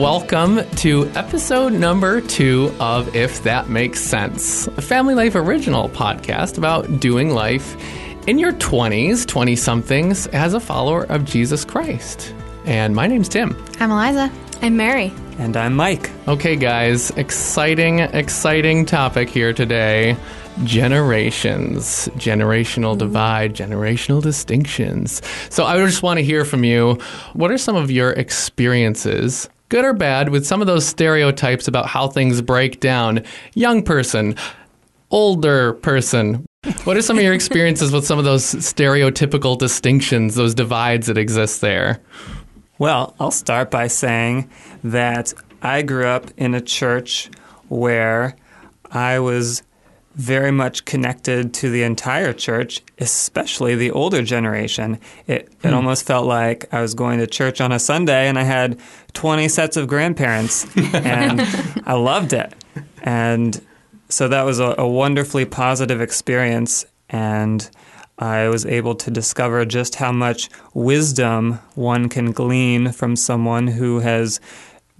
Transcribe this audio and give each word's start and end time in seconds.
Welcome 0.00 0.66
to 0.76 1.10
episode 1.10 1.74
number 1.74 2.22
two 2.22 2.74
of 2.80 3.14
If 3.14 3.42
That 3.42 3.68
Makes 3.68 4.00
Sense, 4.00 4.66
a 4.66 4.80
Family 4.80 5.14
Life 5.14 5.34
original 5.34 5.90
podcast 5.90 6.56
about 6.56 7.00
doing 7.00 7.34
life 7.34 7.76
in 8.26 8.38
your 8.38 8.54
20s, 8.54 9.26
20 9.26 9.56
somethings, 9.56 10.26
as 10.28 10.54
a 10.54 10.58
follower 10.58 11.04
of 11.04 11.26
Jesus 11.26 11.66
Christ. 11.66 12.34
And 12.64 12.96
my 12.96 13.08
name's 13.08 13.28
Tim. 13.28 13.54
I'm 13.78 13.90
Eliza. 13.90 14.32
I'm 14.62 14.78
Mary. 14.78 15.12
And 15.36 15.54
I'm 15.54 15.76
Mike. 15.76 16.10
Okay, 16.26 16.56
guys, 16.56 17.10
exciting, 17.18 17.98
exciting 17.98 18.86
topic 18.86 19.28
here 19.28 19.52
today 19.52 20.16
generations, 20.64 22.08
generational 22.16 22.96
divide, 22.96 23.54
generational 23.54 24.22
distinctions. 24.22 25.20
So 25.50 25.64
I 25.64 25.76
just 25.84 26.02
want 26.02 26.16
to 26.18 26.24
hear 26.24 26.46
from 26.46 26.64
you. 26.64 26.94
What 27.34 27.50
are 27.50 27.58
some 27.58 27.76
of 27.76 27.90
your 27.90 28.12
experiences? 28.12 29.48
Good 29.70 29.84
or 29.84 29.94
bad, 29.94 30.30
with 30.30 30.44
some 30.44 30.60
of 30.60 30.66
those 30.66 30.84
stereotypes 30.84 31.68
about 31.68 31.86
how 31.86 32.08
things 32.08 32.42
break 32.42 32.80
down. 32.80 33.22
Young 33.54 33.84
person, 33.84 34.34
older 35.12 35.74
person, 35.74 36.44
what 36.82 36.96
are 36.96 37.02
some 37.02 37.16
of 37.16 37.22
your 37.22 37.32
experiences 37.32 37.92
with 37.92 38.04
some 38.04 38.18
of 38.18 38.24
those 38.24 38.42
stereotypical 38.42 39.56
distinctions, 39.56 40.34
those 40.34 40.56
divides 40.56 41.06
that 41.06 41.16
exist 41.16 41.60
there? 41.60 42.00
Well, 42.78 43.14
I'll 43.20 43.30
start 43.30 43.70
by 43.70 43.86
saying 43.86 44.50
that 44.82 45.32
I 45.62 45.82
grew 45.82 46.06
up 46.06 46.32
in 46.36 46.52
a 46.54 46.60
church 46.60 47.30
where 47.68 48.34
I 48.90 49.20
was 49.20 49.62
very 50.14 50.50
much 50.50 50.84
connected 50.84 51.54
to 51.54 51.70
the 51.70 51.82
entire 51.82 52.32
church, 52.32 52.82
especially 52.98 53.76
the 53.76 53.90
older 53.90 54.22
generation. 54.22 54.98
It, 55.26 55.48
it 55.62 55.68
hmm. 55.68 55.74
almost 55.74 56.04
felt 56.04 56.26
like 56.26 56.72
I 56.72 56.82
was 56.82 56.94
going 56.94 57.18
to 57.20 57.26
church 57.26 57.60
on 57.60 57.72
a 57.72 57.78
Sunday 57.78 58.28
and 58.28 58.38
I 58.38 58.42
had 58.42 58.80
20 59.12 59.48
sets 59.48 59.76
of 59.76 59.86
grandparents, 59.86 60.66
and 60.94 61.40
I 61.86 61.94
loved 61.94 62.32
it. 62.32 62.52
And 63.02 63.60
so 64.08 64.28
that 64.28 64.42
was 64.42 64.58
a, 64.58 64.74
a 64.78 64.88
wonderfully 64.88 65.44
positive 65.44 66.00
experience. 66.00 66.84
And 67.08 67.68
I 68.18 68.48
was 68.48 68.66
able 68.66 68.94
to 68.96 69.10
discover 69.10 69.64
just 69.64 69.94
how 69.94 70.12
much 70.12 70.50
wisdom 70.74 71.54
one 71.74 72.08
can 72.08 72.32
glean 72.32 72.92
from 72.92 73.16
someone 73.16 73.66
who 73.68 74.00
has 74.00 74.40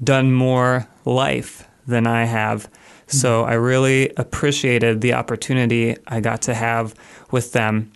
done 0.03 0.33
more 0.33 0.88
life 1.05 1.69
than 1.86 2.06
I 2.06 2.25
have. 2.25 2.69
So 3.11 3.44
I 3.44 3.55
really 3.55 4.12
appreciated 4.16 5.00
the 5.00 5.14
opportunity 5.14 5.97
I 6.06 6.20
got 6.20 6.42
to 6.42 6.55
have 6.55 6.94
with 7.30 7.53
them. 7.53 7.92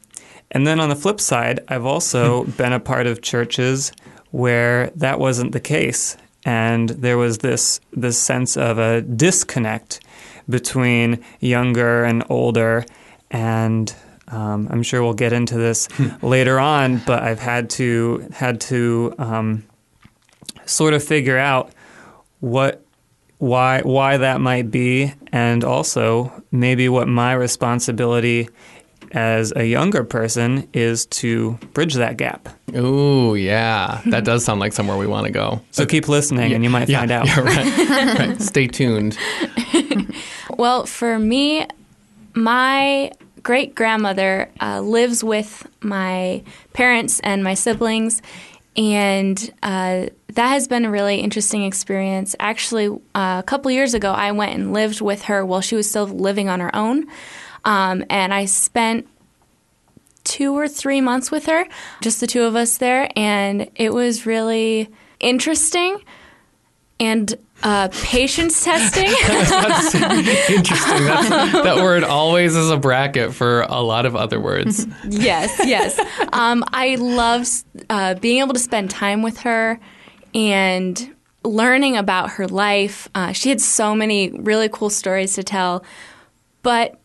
And 0.51 0.67
then 0.67 0.81
on 0.81 0.89
the 0.89 0.97
flip 0.97 1.21
side, 1.21 1.61
I've 1.69 1.85
also 1.85 2.45
been 2.45 2.73
a 2.73 2.81
part 2.81 3.07
of 3.07 3.23
churches 3.23 3.93
where 4.31 4.91
that 4.97 5.19
wasn't 5.19 5.53
the 5.53 5.61
case. 5.61 6.17
And 6.45 6.91
there 6.91 7.17
was 7.17 7.39
this, 7.39 7.81
this 7.93 8.19
sense 8.19 8.57
of 8.57 8.79
a 8.79 9.01
disconnect 9.03 10.01
between 10.49 11.25
younger 11.41 12.05
and 12.05 12.25
older. 12.29 12.85
And 13.31 13.95
um, 14.29 14.69
I'm 14.71 14.83
sure 14.83 15.03
we'll 15.03 15.15
get 15.15 15.33
into 15.33 15.57
this 15.57 15.89
later 16.23 16.59
on, 16.59 16.99
but 16.99 17.23
I've 17.23 17.39
had 17.39 17.71
to 17.71 18.27
had 18.33 18.61
to 18.63 19.15
um, 19.19 19.65
sort 20.67 20.95
of 20.95 21.03
figure 21.03 21.39
out 21.39 21.73
what 22.41 22.84
why 23.45 23.83
why 23.83 24.17
that 24.17 24.41
might 24.41 24.71
be, 24.71 25.13
and 25.31 25.65
also 25.65 26.33
maybe 26.51 26.89
what 26.89 27.07
my 27.09 27.35
responsibility 27.35 28.49
as 29.13 29.53
a 29.55 29.67
younger 29.67 30.03
person 30.03 30.67
is 30.73 31.05
to 31.07 31.53
bridge 31.75 31.95
that 31.95 32.17
gap. 32.17 32.49
Oh 32.75 33.35
yeah, 33.35 34.01
that 34.07 34.25
does 34.25 34.47
sound 34.47 34.61
like 34.61 34.73
somewhere 34.73 34.97
we 34.97 35.07
want 35.07 35.27
to 35.27 35.33
go. 35.33 35.61
So 35.73 35.83
okay. 35.83 35.91
keep 35.91 36.09
listening, 36.09 36.51
yeah, 36.51 36.55
and 36.55 36.65
you 36.65 36.71
might 36.71 36.89
yeah, 36.89 37.01
find 37.01 37.11
out. 37.11 37.27
Yeah, 37.27 37.41
right. 37.41 38.19
right. 38.19 38.43
Stay 38.43 38.67
tuned. 38.67 39.19
well, 40.57 40.87
for 40.87 41.19
me, 41.19 41.67
my 42.33 43.13
great 43.43 43.75
grandmother 43.75 44.51
uh, 44.63 44.81
lives 44.81 45.23
with 45.23 45.67
my 45.83 46.43
parents 46.73 47.21
and 47.21 47.45
my 47.45 47.53
siblings, 47.53 48.23
and 48.75 49.53
uh, 49.63 50.07
that 50.35 50.49
has 50.49 50.69
been 50.69 50.85
a 50.85 50.91
really 50.91 51.21
interesting 51.21 51.65
experience. 51.65 52.35
Actually, 52.41 52.89
uh, 53.15 53.41
a 53.41 53.45
couple 53.47 53.71
years 53.71 53.95
ago, 53.95 54.13
I 54.13 54.33
went 54.33 54.55
and 54.55 54.73
lived 54.73 55.01
with 55.01 55.23
her 55.25 55.45
while 55.45 55.61
she 55.61 55.77
was 55.77 55.89
still 55.89 56.07
living 56.07 56.49
on 56.49 56.61
her 56.61 56.75
own. 56.75 57.07
Um, 57.65 58.05
and 58.11 58.35
I 58.35 58.45
spent 58.45 59.09
two 60.25 60.57
or 60.57 60.69
three 60.69 61.01
months 61.01 61.31
with 61.31 61.47
her, 61.47 61.67
just 62.01 62.21
the 62.21 62.27
two 62.27 62.43
of 62.43 62.57
us 62.57 62.79
there. 62.79 63.09
And 63.17 63.71
it 63.77 63.93
was 63.93 64.27
really 64.27 64.91
interesting 65.21 66.03
and 66.99 67.35
uh, 67.63 67.89
patience 68.03 68.65
testing. 68.65 69.05
interesting. 70.57 71.05
That 71.65 71.77
word 71.83 72.05
always 72.05 72.57
is 72.57 72.71
a 72.71 72.77
bracket 72.77 73.33
for 73.33 73.63
a 73.63 73.81
lot 73.81 74.07
of 74.07 74.17
other 74.17 74.41
words. 74.41 74.87
yes, 75.09 75.55
yes. 75.65 75.99
Um, 76.33 76.65
I 76.73 76.97
love 76.97 77.47
uh, 77.89 78.15
being 78.15 78.41
able 78.41 78.53
to 78.55 78.59
spend 78.59 78.91
time 78.91 79.23
with 79.23 79.39
her 79.39 79.81
and 80.35 81.15
learning 81.45 81.97
about 81.97 82.31
her 82.31 82.49
life. 82.49 83.09
Uh, 83.15 83.33
she 83.33 83.51
had 83.51 83.61
so 83.61 83.95
many 83.95 84.31
really 84.31 84.69
cool 84.69 84.91
stories 84.91 85.35
to 85.35 85.43
tell, 85.43 85.85
but 86.63 86.99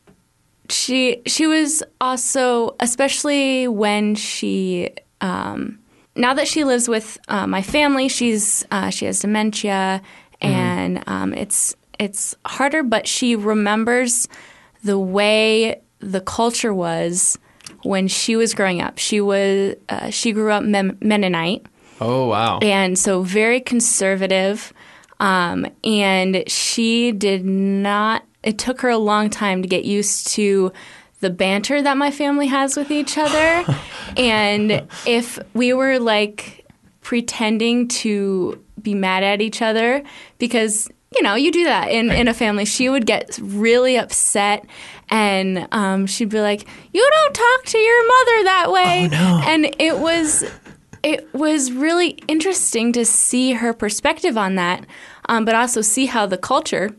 she 0.69 1.21
she 1.25 1.47
was 1.47 1.83
also, 1.99 2.75
especially 2.79 3.67
when 3.67 4.15
she. 4.15 4.91
Um, 5.21 5.79
now 6.15 6.33
that 6.33 6.47
she 6.47 6.63
lives 6.63 6.87
with 6.89 7.17
uh, 7.27 7.47
my 7.47 7.61
family, 7.61 8.07
she's 8.09 8.65
uh, 8.71 8.89
she 8.89 9.05
has 9.05 9.19
dementia, 9.19 10.01
mm-hmm. 10.41 10.53
and 10.53 11.03
um, 11.07 11.33
it's 11.33 11.75
it's 11.99 12.35
harder. 12.45 12.83
But 12.83 13.07
she 13.07 13.35
remembers 13.35 14.27
the 14.83 14.99
way 14.99 15.81
the 15.99 16.21
culture 16.21 16.73
was 16.73 17.37
when 17.83 18.07
she 18.07 18.35
was 18.35 18.53
growing 18.53 18.81
up. 18.81 18.97
She 18.97 19.21
was 19.21 19.75
uh, 19.89 20.09
she 20.09 20.31
grew 20.31 20.51
up 20.51 20.63
Mennonite, 20.63 21.65
Oh, 21.99 22.27
wow. 22.27 22.59
And 22.61 22.97
so 22.97 23.23
very 23.23 23.59
conservative. 23.59 24.73
Um, 25.19 25.67
and 25.83 26.43
she 26.47 27.11
did 27.11 27.45
not, 27.45 28.23
it 28.43 28.57
took 28.57 28.81
her 28.81 28.89
a 28.89 28.97
long 28.97 29.29
time 29.29 29.61
to 29.61 29.67
get 29.67 29.85
used 29.85 30.27
to 30.29 30.71
the 31.19 31.29
banter 31.29 31.81
that 31.81 31.97
my 31.97 32.11
family 32.11 32.47
has 32.47 32.77
with 32.77 32.91
each 32.91 33.17
other. 33.17 33.65
and 34.17 34.87
if 35.05 35.39
we 35.53 35.73
were 35.73 35.99
like 35.99 36.65
pretending 37.01 37.87
to 37.87 38.63
be 38.81 38.93
mad 38.93 39.23
at 39.23 39.41
each 39.41 39.61
other, 39.61 40.03
because 40.37 40.89
you 41.15 41.23
know, 41.23 41.33
you 41.33 41.51
do 41.51 41.63
that 41.63 41.89
in, 41.89 42.09
right. 42.09 42.19
in 42.19 42.27
a 42.27 42.33
family. 42.35 42.65
She 42.65 42.87
would 42.87 43.05
get 43.05 43.39
really 43.41 43.97
upset 43.97 44.63
and 45.09 45.67
um, 45.71 46.05
she'd 46.05 46.29
be 46.29 46.39
like, 46.39 46.67
You 46.93 47.09
don't 47.11 47.33
talk 47.33 47.65
to 47.65 47.77
your 47.77 48.07
mother 48.07 48.43
that 48.43 48.71
way. 48.71 49.05
Oh, 49.05 49.07
no. 49.07 49.41
And 49.43 49.75
it 49.79 49.97
was 49.97 50.43
it 51.03 51.33
was 51.33 51.71
really 51.71 52.19
interesting 52.27 52.93
to 52.93 53.05
see 53.05 53.53
her 53.53 53.73
perspective 53.73 54.37
on 54.37 54.55
that, 54.55 54.85
um, 55.27 55.45
but 55.45 55.55
also 55.55 55.81
see 55.81 56.05
how 56.05 56.25
the 56.25 56.37
culture 56.37 56.95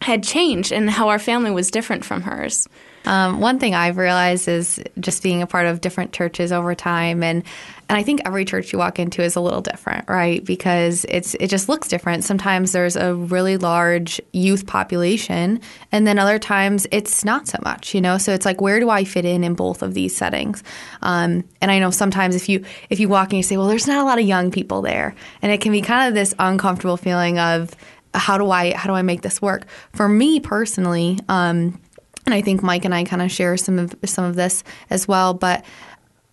had 0.00 0.22
changed 0.22 0.72
and 0.72 0.90
how 0.90 1.08
our 1.08 1.18
family 1.18 1.50
was 1.50 1.70
different 1.70 2.04
from 2.04 2.22
hers. 2.22 2.68
Um, 3.06 3.40
one 3.40 3.58
thing 3.58 3.74
I've 3.74 3.98
realized 3.98 4.48
is 4.48 4.80
just 4.98 5.22
being 5.22 5.42
a 5.42 5.46
part 5.46 5.66
of 5.66 5.80
different 5.80 6.12
churches 6.12 6.52
over 6.52 6.74
time, 6.74 7.22
and 7.22 7.42
and 7.88 7.98
I 7.98 8.02
think 8.02 8.22
every 8.24 8.44
church 8.44 8.72
you 8.72 8.78
walk 8.78 8.98
into 8.98 9.22
is 9.22 9.36
a 9.36 9.40
little 9.40 9.60
different, 9.60 10.08
right? 10.08 10.42
Because 10.44 11.04
it's 11.08 11.34
it 11.34 11.48
just 11.48 11.68
looks 11.68 11.88
different. 11.88 12.24
Sometimes 12.24 12.72
there's 12.72 12.96
a 12.96 13.14
really 13.14 13.56
large 13.56 14.20
youth 14.32 14.66
population, 14.66 15.60
and 15.92 16.06
then 16.06 16.18
other 16.18 16.38
times 16.38 16.86
it's 16.90 17.24
not 17.24 17.46
so 17.46 17.58
much, 17.62 17.94
you 17.94 18.00
know. 18.00 18.16
So 18.16 18.32
it's 18.32 18.46
like, 18.46 18.60
where 18.60 18.80
do 18.80 18.88
I 18.88 19.04
fit 19.04 19.24
in 19.24 19.44
in 19.44 19.54
both 19.54 19.82
of 19.82 19.94
these 19.94 20.16
settings? 20.16 20.62
Um, 21.02 21.44
and 21.60 21.70
I 21.70 21.78
know 21.78 21.90
sometimes 21.90 22.34
if 22.34 22.48
you 22.48 22.64
if 22.88 23.00
you 23.00 23.08
walk 23.08 23.30
and 23.30 23.36
you 23.36 23.42
say, 23.42 23.56
well, 23.56 23.68
there's 23.68 23.86
not 23.86 24.02
a 24.02 24.04
lot 24.04 24.18
of 24.18 24.24
young 24.24 24.50
people 24.50 24.80
there, 24.80 25.14
and 25.42 25.52
it 25.52 25.60
can 25.60 25.72
be 25.72 25.82
kind 25.82 26.08
of 26.08 26.14
this 26.14 26.34
uncomfortable 26.38 26.96
feeling 26.96 27.38
of 27.38 27.76
how 28.14 28.38
do 28.38 28.50
I 28.50 28.72
how 28.74 28.88
do 28.88 28.94
I 28.94 29.02
make 29.02 29.22
this 29.22 29.42
work? 29.42 29.66
For 29.92 30.08
me 30.08 30.40
personally, 30.40 31.18
um, 31.28 31.80
and 32.24 32.34
I 32.34 32.40
think 32.40 32.62
Mike 32.62 32.84
and 32.84 32.94
I 32.94 33.04
kind 33.04 33.20
of 33.20 33.30
share 33.30 33.56
some 33.56 33.78
of 33.78 33.94
some 34.04 34.24
of 34.24 34.36
this 34.36 34.64
as 34.88 35.06
well. 35.06 35.34
But 35.34 35.64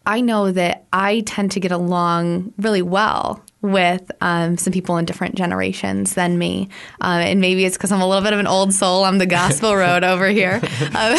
I 0.05 0.21
know 0.21 0.51
that 0.51 0.85
I 0.91 1.21
tend 1.21 1.51
to 1.51 1.59
get 1.59 1.71
along 1.71 2.53
really 2.57 2.81
well 2.81 3.43
with 3.61 4.11
um, 4.21 4.57
some 4.57 4.73
people 4.73 4.97
in 4.97 5.05
different 5.05 5.35
generations 5.35 6.15
than 6.15 6.39
me. 6.39 6.67
Uh, 6.99 7.21
and 7.23 7.39
maybe 7.39 7.63
it's 7.63 7.77
because 7.77 7.91
I'm 7.91 8.01
a 8.01 8.07
little 8.07 8.23
bit 8.23 8.33
of 8.33 8.39
an 8.39 8.47
old 8.47 8.73
soul. 8.73 9.03
I'm 9.03 9.19
the 9.19 9.27
gospel 9.27 9.75
road 9.77 10.03
over 10.03 10.27
here. 10.29 10.59
Uh, 10.63 11.15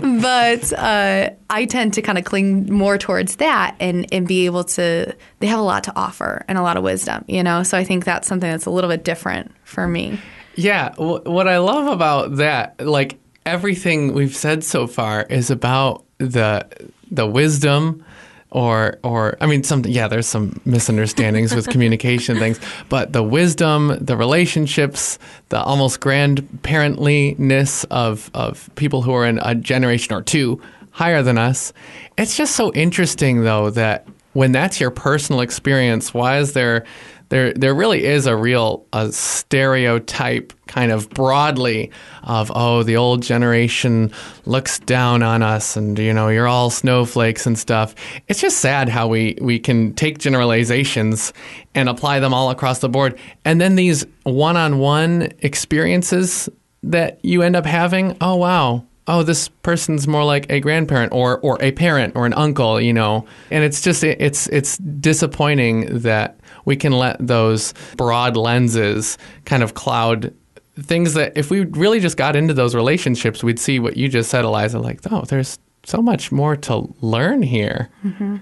but 0.20 0.72
uh, 0.72 1.30
I 1.48 1.66
tend 1.66 1.94
to 1.94 2.02
kind 2.02 2.18
of 2.18 2.24
cling 2.24 2.72
more 2.72 2.98
towards 2.98 3.36
that 3.36 3.76
and, 3.78 4.12
and 4.12 4.26
be 4.26 4.46
able 4.46 4.64
to, 4.64 5.14
they 5.38 5.46
have 5.46 5.60
a 5.60 5.62
lot 5.62 5.84
to 5.84 5.92
offer 5.94 6.44
and 6.48 6.58
a 6.58 6.62
lot 6.62 6.76
of 6.76 6.82
wisdom, 6.82 7.24
you 7.28 7.44
know? 7.44 7.62
So 7.62 7.78
I 7.78 7.84
think 7.84 8.04
that's 8.04 8.26
something 8.26 8.50
that's 8.50 8.66
a 8.66 8.70
little 8.70 8.90
bit 8.90 9.04
different 9.04 9.52
for 9.62 9.86
me. 9.86 10.18
Yeah, 10.56 10.94
what 10.96 11.46
I 11.46 11.58
love 11.58 11.86
about 11.86 12.36
that, 12.36 12.84
like 12.84 13.20
everything 13.46 14.14
we've 14.14 14.34
said 14.34 14.64
so 14.64 14.88
far, 14.88 15.22
is 15.22 15.50
about 15.50 16.04
the 16.20 16.66
the 17.10 17.26
wisdom, 17.26 18.04
or 18.50 18.98
or 19.02 19.36
I 19.40 19.46
mean 19.46 19.62
some 19.62 19.84
yeah 19.84 20.08
there's 20.08 20.26
some 20.26 20.60
misunderstandings 20.64 21.54
with 21.54 21.68
communication 21.70 22.38
things 22.38 22.60
but 22.88 23.12
the 23.12 23.22
wisdom 23.22 23.96
the 24.00 24.16
relationships 24.16 25.18
the 25.50 25.60
almost 25.60 26.00
grandparentliness 26.00 27.84
of 27.90 28.30
of 28.34 28.70
people 28.74 29.02
who 29.02 29.12
are 29.12 29.26
in 29.26 29.38
a 29.42 29.54
generation 29.54 30.14
or 30.14 30.22
two 30.22 30.60
higher 30.90 31.22
than 31.22 31.38
us 31.38 31.72
it's 32.18 32.36
just 32.36 32.56
so 32.56 32.72
interesting 32.72 33.44
though 33.44 33.70
that 33.70 34.06
when 34.32 34.52
that's 34.52 34.80
your 34.80 34.90
personal 34.90 35.40
experience 35.40 36.12
why 36.12 36.38
is 36.38 36.52
there 36.52 36.84
there 37.30 37.52
there 37.54 37.74
really 37.74 38.04
is 38.04 38.26
a 38.26 38.36
real 38.36 38.84
a 38.92 39.10
stereotype 39.10 40.52
kind 40.66 40.92
of 40.92 41.08
broadly 41.10 41.90
of 42.24 42.52
oh 42.54 42.82
the 42.82 42.96
old 42.96 43.22
generation 43.22 44.12
looks 44.46 44.78
down 44.80 45.22
on 45.22 45.42
us 45.42 45.76
and 45.76 45.98
you 45.98 46.12
know 46.12 46.28
you're 46.28 46.46
all 46.46 46.70
snowflakes 46.70 47.46
and 47.46 47.58
stuff. 47.58 47.94
It's 48.28 48.40
just 48.40 48.58
sad 48.58 48.88
how 48.88 49.08
we 49.08 49.38
we 49.40 49.58
can 49.58 49.94
take 49.94 50.18
generalizations 50.18 51.32
and 51.74 51.88
apply 51.88 52.20
them 52.20 52.34
all 52.34 52.50
across 52.50 52.80
the 52.80 52.88
board. 52.88 53.18
And 53.44 53.60
then 53.60 53.76
these 53.76 54.04
one-on-one 54.24 55.32
experiences 55.38 56.48
that 56.82 57.20
you 57.24 57.42
end 57.42 57.56
up 57.56 57.64
having 57.64 58.16
oh 58.20 58.36
wow. 58.36 58.84
Oh, 59.06 59.24
this 59.24 59.48
person's 59.48 60.06
more 60.06 60.24
like 60.24 60.50
a 60.50 60.60
grandparent 60.60 61.12
or 61.12 61.38
or 61.40 61.58
a 61.60 61.72
parent 61.72 62.14
or 62.16 62.26
an 62.26 62.34
uncle, 62.34 62.80
you 62.80 62.92
know. 62.92 63.24
And 63.50 63.62
it's 63.62 63.80
just 63.80 64.02
it's 64.02 64.48
it's 64.48 64.78
disappointing 64.78 65.98
that 66.00 66.39
we 66.64 66.76
can 66.76 66.92
let 66.92 67.16
those 67.24 67.74
broad 67.96 68.36
lenses 68.36 69.18
kind 69.44 69.62
of 69.62 69.74
cloud 69.74 70.34
things 70.78 71.14
that 71.14 71.36
if 71.36 71.50
we 71.50 71.64
really 71.64 72.00
just 72.00 72.16
got 72.16 72.36
into 72.36 72.54
those 72.54 72.74
relationships, 72.74 73.42
we'd 73.42 73.58
see 73.58 73.78
what 73.78 73.96
you 73.96 74.08
just 74.08 74.30
said, 74.30 74.44
Eliza, 74.44 74.78
like, 74.78 75.00
oh, 75.10 75.22
there's 75.22 75.58
so 75.84 76.00
much 76.00 76.30
more 76.32 76.56
to 76.56 76.92
learn 77.00 77.42
here. 77.42 77.90
Mm-hmm. 78.04 78.36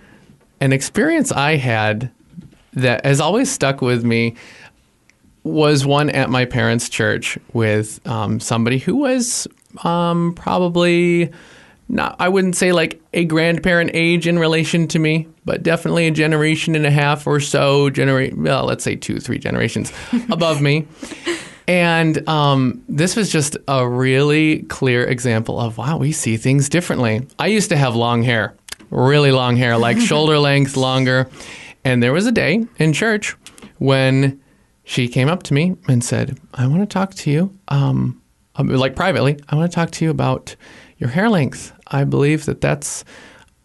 An 0.61 0.73
experience 0.73 1.32
I 1.32 1.56
had 1.56 2.11
that 2.75 3.05
has 3.05 3.20
always 3.20 3.50
stuck 3.50 3.81
with 3.81 4.05
me 4.05 4.37
was 5.44 5.87
one 5.87 6.11
at 6.11 6.31
my 6.31 6.44
parents' 6.44 6.88
church 6.88 7.38
with 7.53 8.06
um, 8.06 8.38
somebody 8.41 8.79
who 8.79 8.97
was 8.97 9.47
um, 9.85 10.35
probably 10.35 11.31
not, 11.88 12.17
I 12.19 12.29
wouldn't 12.29 12.55
say 12.55 12.73
like 12.73 13.00
a 13.14 13.25
grandparent 13.25 13.90
age 13.94 14.26
in 14.26 14.38
relation 14.38 14.88
to 14.88 14.99
me, 14.99 15.26
but 15.44 15.62
definitely 15.62 16.06
a 16.06 16.11
generation 16.11 16.75
and 16.75 16.85
a 16.85 16.90
half 16.90 17.26
or 17.26 17.40
so, 17.40 17.88
generate 17.88 18.37
well, 18.37 18.64
let's 18.64 18.85
say 18.85 18.94
two, 18.94 19.20
three 19.20 19.38
generations 19.38 19.93
above 20.31 20.61
me. 20.61 20.87
And 21.67 22.26
um, 22.29 22.82
this 22.88 23.17
was 23.17 23.31
just 23.31 23.56
a 23.69 23.87
really 23.88 24.62
clear 24.64 25.05
example 25.05 25.58
of 25.61 25.79
wow, 25.79 25.96
we 25.99 26.12
see 26.12 26.37
things 26.37 26.69
differently. 26.69 27.26
I 27.38 27.46
used 27.46 27.70
to 27.70 27.76
have 27.76 27.94
long 27.94 28.23
hair, 28.23 28.55
really 28.91 29.32
long 29.32 29.56
hair, 29.56 29.76
like 29.79 29.99
shoulder 30.00 30.38
length, 30.38 30.76
longer. 30.76 31.29
And 31.84 32.02
there 32.02 32.12
was 32.12 32.26
a 32.26 32.32
day 32.32 32.67
in 32.79 32.93
church 32.93 33.34
when 33.79 34.41
she 34.84 35.08
came 35.08 35.29
up 35.29 35.43
to 35.44 35.55
me 35.55 35.76
and 35.88 36.02
said, 36.02 36.38
"I 36.55 36.67
want 36.67 36.81
to 36.81 36.87
talk 36.87 37.14
to 37.14 37.31
you." 37.31 37.56
Um, 37.69 38.20
like 38.58 38.96
privately, 38.96 39.38
I 39.49 39.56
want 39.56 39.70
to 39.70 39.75
talk 39.75 39.91
to 39.93 40.05
you 40.05 40.11
about 40.11 40.56
your 40.99 41.11
hair 41.11 41.29
length. 41.29 41.73
I 41.90 42.05
believe 42.05 42.46
that 42.46 42.61
that's 42.61 43.05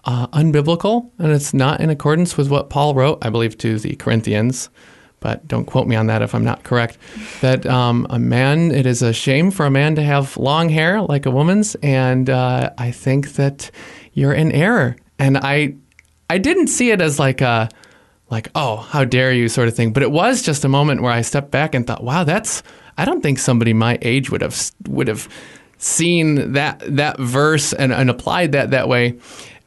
uh, 0.05 0.27
unbiblical 0.27 1.09
and 1.19 1.31
it's 1.31 1.53
not 1.53 1.79
in 1.79 1.89
accordance 1.89 2.37
with 2.37 2.49
what 2.49 2.69
Paul 2.69 2.93
wrote, 2.93 3.19
I 3.21 3.29
believe, 3.29 3.57
to 3.59 3.79
the 3.79 3.95
Corinthians. 3.95 4.69
But 5.19 5.47
don't 5.47 5.63
quote 5.63 5.87
me 5.87 5.95
on 5.95 6.07
that 6.07 6.21
if 6.21 6.35
I'm 6.35 6.43
not 6.43 6.63
correct. 6.63 6.97
That 7.39 7.65
um, 7.65 8.05
a 8.09 8.19
man, 8.19 8.71
it 8.71 8.85
is 8.85 9.01
a 9.01 9.13
shame 9.13 9.51
for 9.51 9.65
a 9.65 9.71
man 9.71 9.95
to 9.95 10.03
have 10.03 10.35
long 10.35 10.67
hair 10.67 11.01
like 11.01 11.25
a 11.25 11.31
woman's, 11.31 11.75
and 11.75 12.29
uh, 12.29 12.71
I 12.77 12.91
think 12.91 13.33
that 13.35 13.71
you're 14.11 14.33
in 14.33 14.51
error. 14.51 14.97
And 15.19 15.37
I, 15.37 15.75
I 16.29 16.39
didn't 16.39 16.67
see 16.67 16.91
it 16.91 16.99
as 16.99 17.19
like 17.19 17.39
a, 17.39 17.69
like 18.29 18.49
oh 18.53 18.77
how 18.77 19.05
dare 19.05 19.31
you 19.31 19.47
sort 19.47 19.69
of 19.69 19.75
thing, 19.75 19.93
but 19.93 20.03
it 20.03 20.11
was 20.11 20.41
just 20.41 20.65
a 20.65 20.69
moment 20.69 21.01
where 21.01 21.11
I 21.11 21.21
stepped 21.21 21.51
back 21.51 21.73
and 21.73 21.87
thought, 21.87 22.03
wow, 22.03 22.25
that's 22.25 22.61
I 22.97 23.05
don't 23.05 23.21
think 23.21 23.39
somebody 23.39 23.71
my 23.71 23.97
age 24.01 24.29
would 24.29 24.41
have 24.41 24.71
would 24.87 25.07
have 25.07 25.29
seen 25.83 26.53
that 26.53 26.81
that 26.87 27.19
verse 27.19 27.73
and, 27.73 27.91
and 27.91 28.09
applied 28.09 28.53
that 28.53 28.71
that 28.71 28.87
way. 28.87 29.17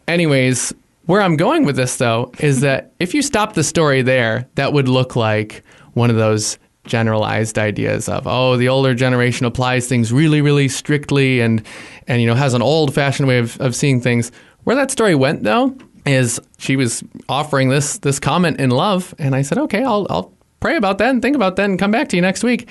Anyways, 0.08 0.72
where 1.06 1.20
I'm 1.20 1.36
going 1.36 1.64
with 1.64 1.76
this 1.76 1.96
though 1.96 2.32
is 2.38 2.60
that 2.60 2.92
if 3.00 3.14
you 3.14 3.22
stop 3.22 3.54
the 3.54 3.64
story 3.64 4.02
there, 4.02 4.48
that 4.54 4.72
would 4.72 4.88
look 4.88 5.16
like 5.16 5.62
one 5.94 6.10
of 6.10 6.16
those 6.16 6.58
generalized 6.84 7.58
ideas 7.58 8.08
of 8.08 8.28
oh 8.28 8.56
the 8.56 8.68
older 8.68 8.94
generation 8.94 9.44
applies 9.44 9.88
things 9.88 10.12
really 10.12 10.40
really 10.40 10.68
strictly 10.68 11.40
and 11.40 11.66
and 12.06 12.22
you 12.22 12.28
know 12.28 12.34
has 12.36 12.54
an 12.54 12.62
old 12.62 12.94
fashioned 12.94 13.26
way 13.26 13.38
of, 13.38 13.60
of 13.60 13.74
seeing 13.74 14.00
things 14.00 14.30
where 14.62 14.76
that 14.76 14.88
story 14.88 15.16
went 15.16 15.42
though 15.42 15.76
is 16.06 16.40
she 16.58 16.76
was 16.76 17.02
offering 17.28 17.70
this 17.70 17.98
this 17.98 18.20
comment 18.20 18.60
in 18.60 18.70
love 18.70 19.12
and 19.18 19.34
i 19.34 19.42
said 19.42 19.58
okay 19.58 19.82
i'll 19.82 20.06
i'll 20.10 20.32
pray 20.60 20.76
about 20.76 20.98
that 20.98 21.10
and 21.10 21.22
think 21.22 21.34
about 21.34 21.56
that 21.56 21.64
and 21.64 21.76
come 21.76 21.90
back 21.90 22.08
to 22.08 22.14
you 22.14 22.22
next 22.22 22.44
week 22.44 22.68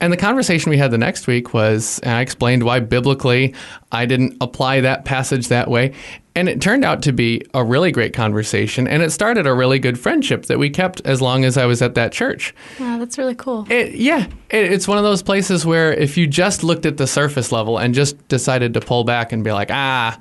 and 0.00 0.12
the 0.12 0.16
conversation 0.16 0.70
we 0.70 0.76
had 0.76 0.90
the 0.90 0.98
next 0.98 1.26
week 1.26 1.54
was, 1.54 2.00
I 2.04 2.20
explained 2.20 2.64
why 2.64 2.80
biblically 2.80 3.54
I 3.92 4.06
didn't 4.06 4.36
apply 4.40 4.80
that 4.80 5.04
passage 5.04 5.48
that 5.48 5.70
way. 5.70 5.92
And 6.34 6.48
it 6.48 6.60
turned 6.60 6.84
out 6.84 7.00
to 7.02 7.12
be 7.12 7.42
a 7.54 7.62
really 7.62 7.92
great 7.92 8.12
conversation. 8.12 8.88
And 8.88 9.04
it 9.04 9.12
started 9.12 9.46
a 9.46 9.54
really 9.54 9.78
good 9.78 9.98
friendship 9.98 10.46
that 10.46 10.58
we 10.58 10.68
kept 10.68 11.00
as 11.04 11.22
long 11.22 11.44
as 11.44 11.56
I 11.56 11.66
was 11.66 11.80
at 11.80 11.94
that 11.94 12.10
church. 12.10 12.52
Wow, 12.80 12.98
that's 12.98 13.18
really 13.18 13.36
cool. 13.36 13.70
It, 13.70 13.94
yeah. 13.94 14.26
It, 14.50 14.72
it's 14.72 14.88
one 14.88 14.98
of 14.98 15.04
those 15.04 15.22
places 15.22 15.64
where 15.64 15.92
if 15.94 16.16
you 16.16 16.26
just 16.26 16.64
looked 16.64 16.86
at 16.86 16.96
the 16.96 17.06
surface 17.06 17.52
level 17.52 17.78
and 17.78 17.94
just 17.94 18.26
decided 18.26 18.74
to 18.74 18.80
pull 18.80 19.04
back 19.04 19.30
and 19.30 19.44
be 19.44 19.52
like, 19.52 19.70
ah, 19.70 20.18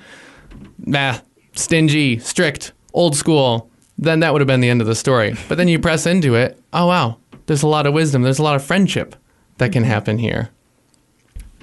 nah, 0.78 1.18
stingy, 1.54 2.20
strict, 2.20 2.74
old 2.94 3.16
school, 3.16 3.72
then 3.98 4.20
that 4.20 4.34
would 4.34 4.42
have 4.42 4.48
been 4.48 4.62
the 4.62 4.70
end 4.70 4.82
of 4.82 4.88
the 4.88 4.96
story. 4.96 5.36
But 5.50 5.58
then 5.58 5.68
you 5.68 5.80
press 5.80 6.06
into 6.06 6.36
it, 6.36 6.60
oh, 6.74 6.86
wow, 6.86 7.18
there's 7.48 7.64
a 7.64 7.68
lot 7.68 7.88
of 7.88 7.94
wisdom, 7.96 8.22
there's 8.22 8.40
a 8.40 8.44
lot 8.44 8.56
of 8.56 8.64
friendship 8.64 9.16
that 9.64 9.72
can 9.72 9.84
happen 9.84 10.18
here. 10.18 10.50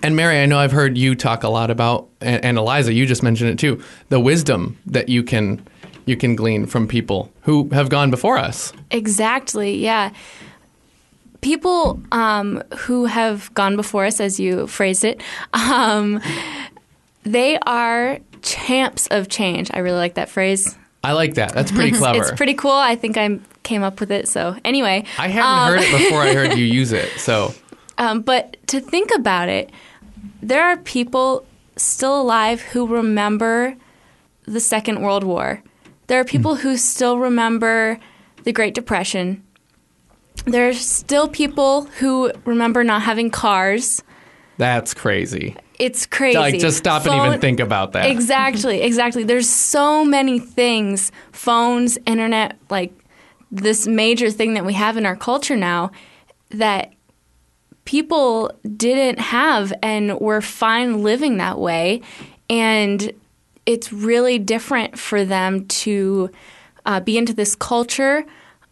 And 0.03 0.17
Mary, 0.17 0.39
I 0.39 0.47
know 0.47 0.59
I've 0.59 0.73
heard 0.73 0.97
you 0.97 1.15
talk 1.15 1.43
a 1.43 1.51
lot 1.51 1.71
about, 1.71 2.09
and, 2.23 2.43
and 2.43 2.59
Eliza, 2.59 2.95
you 2.95 3.05
just 3.05 3.23
mentioned 3.23 3.51
it 3.51 3.59
too, 3.59 3.83
the 4.09 4.19
wisdom 4.19 4.79
that 4.87 5.11
you 5.11 5.23
can 5.23 5.67
you 6.07 6.17
can 6.17 6.35
glean 6.35 6.67
from 6.67 6.89
people 6.89 7.31
who 7.43 7.69
have 7.69 7.91
gone 7.91 8.11
before 8.11 8.39
us. 8.39 8.73
Exactly. 8.91 9.77
Yeah. 9.77 10.13
People 11.43 12.01
um, 12.11 12.63
who 12.79 13.05
have 13.05 13.53
gone 13.53 13.77
before 13.77 14.07
us, 14.07 14.19
as 14.19 14.41
you 14.41 14.67
phrased 14.67 15.05
it, 15.05 15.23
um, 15.53 16.23
they 17.23 17.59
are 17.59 18.19
champs 18.41 19.07
of 19.09 19.29
change. 19.29 19.71
I 19.75 19.81
really 19.81 19.99
like 19.99 20.15
that 20.15 20.31
phrase. 20.31 20.77
I 21.05 21.13
like 21.13 21.35
that. 21.35 21.53
That's 21.53 21.71
pretty 21.71 21.93
clever. 21.97 22.19
it's 22.19 22.33
pretty 22.33 22.55
cool. 22.55 22.73
I 22.73 22.97
think 22.97 23.19
I 23.19 23.39
came 23.63 23.83
up 23.83 24.01
with 24.01 24.11
it. 24.11 24.27
So 24.27 24.57
anyway, 24.65 25.05
I 25.19 25.29
haven't 25.29 25.51
um, 25.51 25.73
heard 25.73 25.83
it 25.83 26.05
before. 26.05 26.23
I 26.23 26.35
heard 26.35 26.59
you 26.59 26.65
use 26.65 26.93
it. 26.93 27.11
So 27.19 27.55
um, 28.01 28.23
but 28.23 28.57
to 28.69 28.81
think 28.81 29.11
about 29.15 29.51
it, 29.51 29.71
there 30.43 30.65
are 30.65 30.79
people 30.79 31.45
still 31.77 32.19
alive 32.19 32.63
who 32.63 32.87
remember 32.87 33.77
the 34.47 34.59
Second 34.59 35.03
World 35.03 35.23
War. 35.23 35.63
There 36.07 36.19
are 36.19 36.25
people 36.25 36.57
mm. 36.57 36.61
who 36.61 36.79
still 36.79 37.19
remember 37.19 38.01
the 38.45 38.53
Great 38.53 38.73
Depression. 38.73 39.45
There 40.47 40.67
are 40.67 40.73
still 40.73 41.29
people 41.29 41.83
who 41.99 42.33
remember 42.47 42.83
not 42.83 43.03
having 43.03 43.31
cars. 43.31 44.03
That's 44.57 44.95
crazy. 44.95 45.55
It's 45.79 46.07
crazy. 46.07 46.39
Like, 46.39 46.59
just 46.59 46.79
stop 46.79 47.03
Phone, 47.03 47.19
and 47.19 47.27
even 47.27 47.41
think 47.41 47.61
about 47.61 47.93
that. 47.93 48.07
Exactly, 48.07 48.81
exactly. 48.83 49.25
There's 49.25 49.49
so 49.49 50.07
many 50.07 50.39
things 50.39 51.13
phones, 51.33 51.99
internet, 52.07 52.59
like 52.71 52.95
this 53.51 53.87
major 53.87 54.31
thing 54.31 54.55
that 54.55 54.65
we 54.65 54.73
have 54.73 54.97
in 54.97 55.05
our 55.05 55.17
culture 55.17 55.57
now 55.57 55.91
that 56.51 56.95
people 57.91 58.53
didn't 58.77 59.19
have 59.19 59.73
and 59.83 60.17
were 60.21 60.41
fine 60.41 61.03
living 61.03 61.39
that 61.39 61.59
way. 61.59 62.01
And 62.49 63.13
it's 63.67 63.93
really 63.93 64.39
different 64.39 64.97
for 64.97 65.25
them 65.25 65.67
to 65.67 66.31
uh, 66.87 67.01
be 67.01 67.19
into 67.19 67.33
this 67.33 67.57
culture 67.57 68.25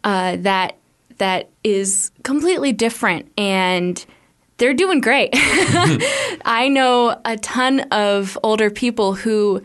uh, 0.05 0.37
that 0.37 0.77
that 1.17 1.49
is 1.65 2.11
completely 2.23 2.71
different 2.71 3.29
and 3.37 4.05
they're 4.55 4.73
doing 4.73 5.01
great. 5.01 5.31
I 5.33 6.69
know 6.71 7.19
a 7.25 7.35
ton 7.35 7.81
of 7.91 8.37
older 8.41 8.69
people 8.69 9.15
who 9.15 9.61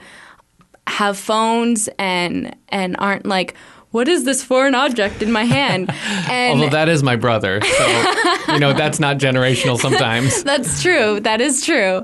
have 0.89 1.17
phones 1.17 1.89
and 1.97 2.57
and 2.71 2.97
aren't 2.99 3.25
like 3.25 3.55
what 3.95 4.09
is 4.09 4.25
this 4.25 4.43
foreign 4.43 4.75
object 4.75 5.23
in 5.23 5.31
my 5.31 5.45
hand? 5.45 5.89
And 6.29 6.61
Although 6.61 6.71
that 6.71 6.89
is 6.89 7.05
my 7.05 7.15
brother. 7.15 7.61
So, 7.63 8.53
you 8.53 8.59
know, 8.59 8.73
that's 8.73 8.99
not 8.99 9.19
generational 9.19 9.79
sometimes. 9.79 10.43
that's 10.53 10.83
true. 10.83 11.21
That 11.21 11.41
is 11.41 11.65
true. 11.65 12.03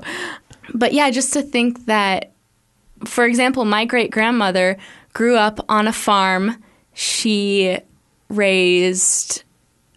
But 0.73 0.93
yeah, 0.93 1.09
just 1.09 1.33
to 1.33 1.41
think 1.41 1.87
that, 1.87 2.31
for 3.03 3.25
example, 3.25 3.65
my 3.65 3.83
great 3.83 4.09
grandmother 4.09 4.77
grew 5.13 5.35
up 5.35 5.59
on 5.67 5.87
a 5.87 5.91
farm. 5.91 6.63
She 6.93 7.77
raised 8.29 9.43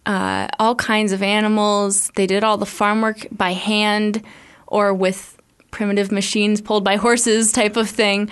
uh, 0.05 0.47
all 0.59 0.75
kinds 0.75 1.13
of 1.13 1.23
animals. 1.23 2.11
They 2.15 2.27
did 2.27 2.43
all 2.43 2.57
the 2.57 2.65
farm 2.65 3.01
work 3.01 3.25
by 3.31 3.53
hand 3.53 4.21
or 4.67 4.93
with 4.93 5.37
primitive 5.71 6.11
machines 6.11 6.59
pulled 6.59 6.83
by 6.83 6.97
horses, 6.97 7.53
type 7.53 7.77
of 7.77 7.89
thing. 7.89 8.29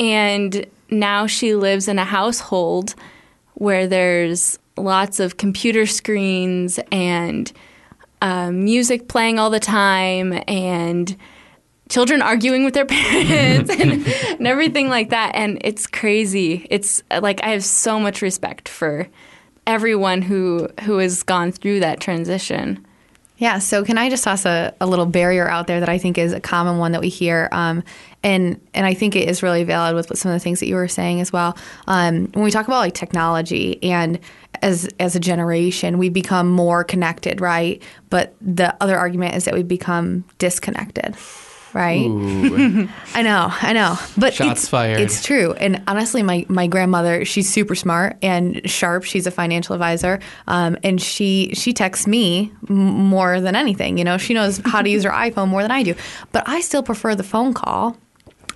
And 0.00 0.66
now 0.90 1.26
she 1.26 1.54
lives 1.54 1.88
in 1.88 1.98
a 1.98 2.04
household 2.04 2.94
where 3.54 3.86
there's 3.86 4.58
lots 4.76 5.20
of 5.20 5.36
computer 5.36 5.86
screens 5.86 6.78
and 6.92 7.52
uh, 8.22 8.50
music 8.50 9.08
playing 9.08 9.38
all 9.38 9.50
the 9.50 9.60
time 9.60 10.42
and 10.46 11.16
children 11.88 12.22
arguing 12.22 12.64
with 12.64 12.74
their 12.74 12.86
parents 12.86 13.70
and, 13.70 14.06
and 14.06 14.46
everything 14.46 14.88
like 14.88 15.10
that. 15.10 15.34
And 15.34 15.58
it's 15.62 15.86
crazy. 15.86 16.66
It's 16.70 17.02
like 17.20 17.42
I 17.42 17.48
have 17.48 17.64
so 17.64 17.98
much 17.98 18.22
respect 18.22 18.68
for 18.68 19.08
everyone 19.66 20.22
who 20.22 20.68
who 20.82 20.98
has 20.98 21.22
gone 21.22 21.52
through 21.52 21.80
that 21.80 22.00
transition. 22.00 22.84
Yeah, 23.38 23.60
so 23.60 23.84
can 23.84 23.98
I 23.98 24.10
just 24.10 24.24
toss 24.24 24.44
a, 24.44 24.74
a 24.80 24.86
little 24.86 25.06
barrier 25.06 25.48
out 25.48 25.68
there 25.68 25.78
that 25.78 25.88
I 25.88 25.96
think 25.98 26.18
is 26.18 26.32
a 26.32 26.40
common 26.40 26.78
one 26.78 26.90
that 26.92 27.00
we 27.00 27.08
hear, 27.08 27.48
um, 27.52 27.84
and 28.24 28.60
and 28.74 28.84
I 28.84 28.94
think 28.94 29.14
it 29.14 29.28
is 29.28 29.44
really 29.44 29.62
valid 29.62 29.94
with 29.94 30.18
some 30.18 30.32
of 30.32 30.34
the 30.34 30.40
things 30.40 30.58
that 30.58 30.66
you 30.66 30.74
were 30.74 30.88
saying 30.88 31.20
as 31.20 31.32
well. 31.32 31.56
Um, 31.86 32.26
when 32.32 32.44
we 32.44 32.50
talk 32.50 32.66
about 32.66 32.80
like 32.80 32.94
technology 32.94 33.80
and 33.82 34.18
as 34.60 34.88
as 34.98 35.14
a 35.14 35.20
generation, 35.20 35.98
we 35.98 36.08
become 36.08 36.50
more 36.50 36.82
connected, 36.82 37.40
right? 37.40 37.80
But 38.10 38.34
the 38.40 38.76
other 38.80 38.98
argument 38.98 39.36
is 39.36 39.44
that 39.44 39.54
we 39.54 39.62
become 39.62 40.24
disconnected 40.38 41.16
right? 41.74 42.06
I 43.14 43.22
know, 43.22 43.48
I 43.50 43.72
know. 43.72 43.96
But 44.16 44.34
Shots 44.34 44.60
it's, 44.62 44.68
fired. 44.68 45.00
It's 45.00 45.24
true. 45.24 45.52
And 45.54 45.82
honestly, 45.86 46.22
my, 46.22 46.44
my 46.48 46.66
grandmother, 46.66 47.24
she's 47.24 47.48
super 47.48 47.74
smart 47.74 48.16
and 48.22 48.68
sharp. 48.68 49.04
She's 49.04 49.26
a 49.26 49.30
financial 49.30 49.74
advisor, 49.74 50.20
um, 50.46 50.76
and 50.82 51.00
she 51.00 51.52
she 51.54 51.72
texts 51.72 52.06
me 52.06 52.52
m- 52.68 52.76
more 52.76 53.40
than 53.40 53.56
anything. 53.56 53.98
You 53.98 54.04
know, 54.04 54.18
she 54.18 54.34
knows 54.34 54.60
how 54.64 54.82
to 54.82 54.88
use 54.88 55.04
her 55.04 55.10
iPhone 55.28 55.48
more 55.48 55.62
than 55.62 55.70
I 55.70 55.82
do. 55.82 55.94
But 56.32 56.48
I 56.48 56.60
still 56.60 56.82
prefer 56.82 57.14
the 57.14 57.22
phone 57.24 57.54
call. 57.54 57.96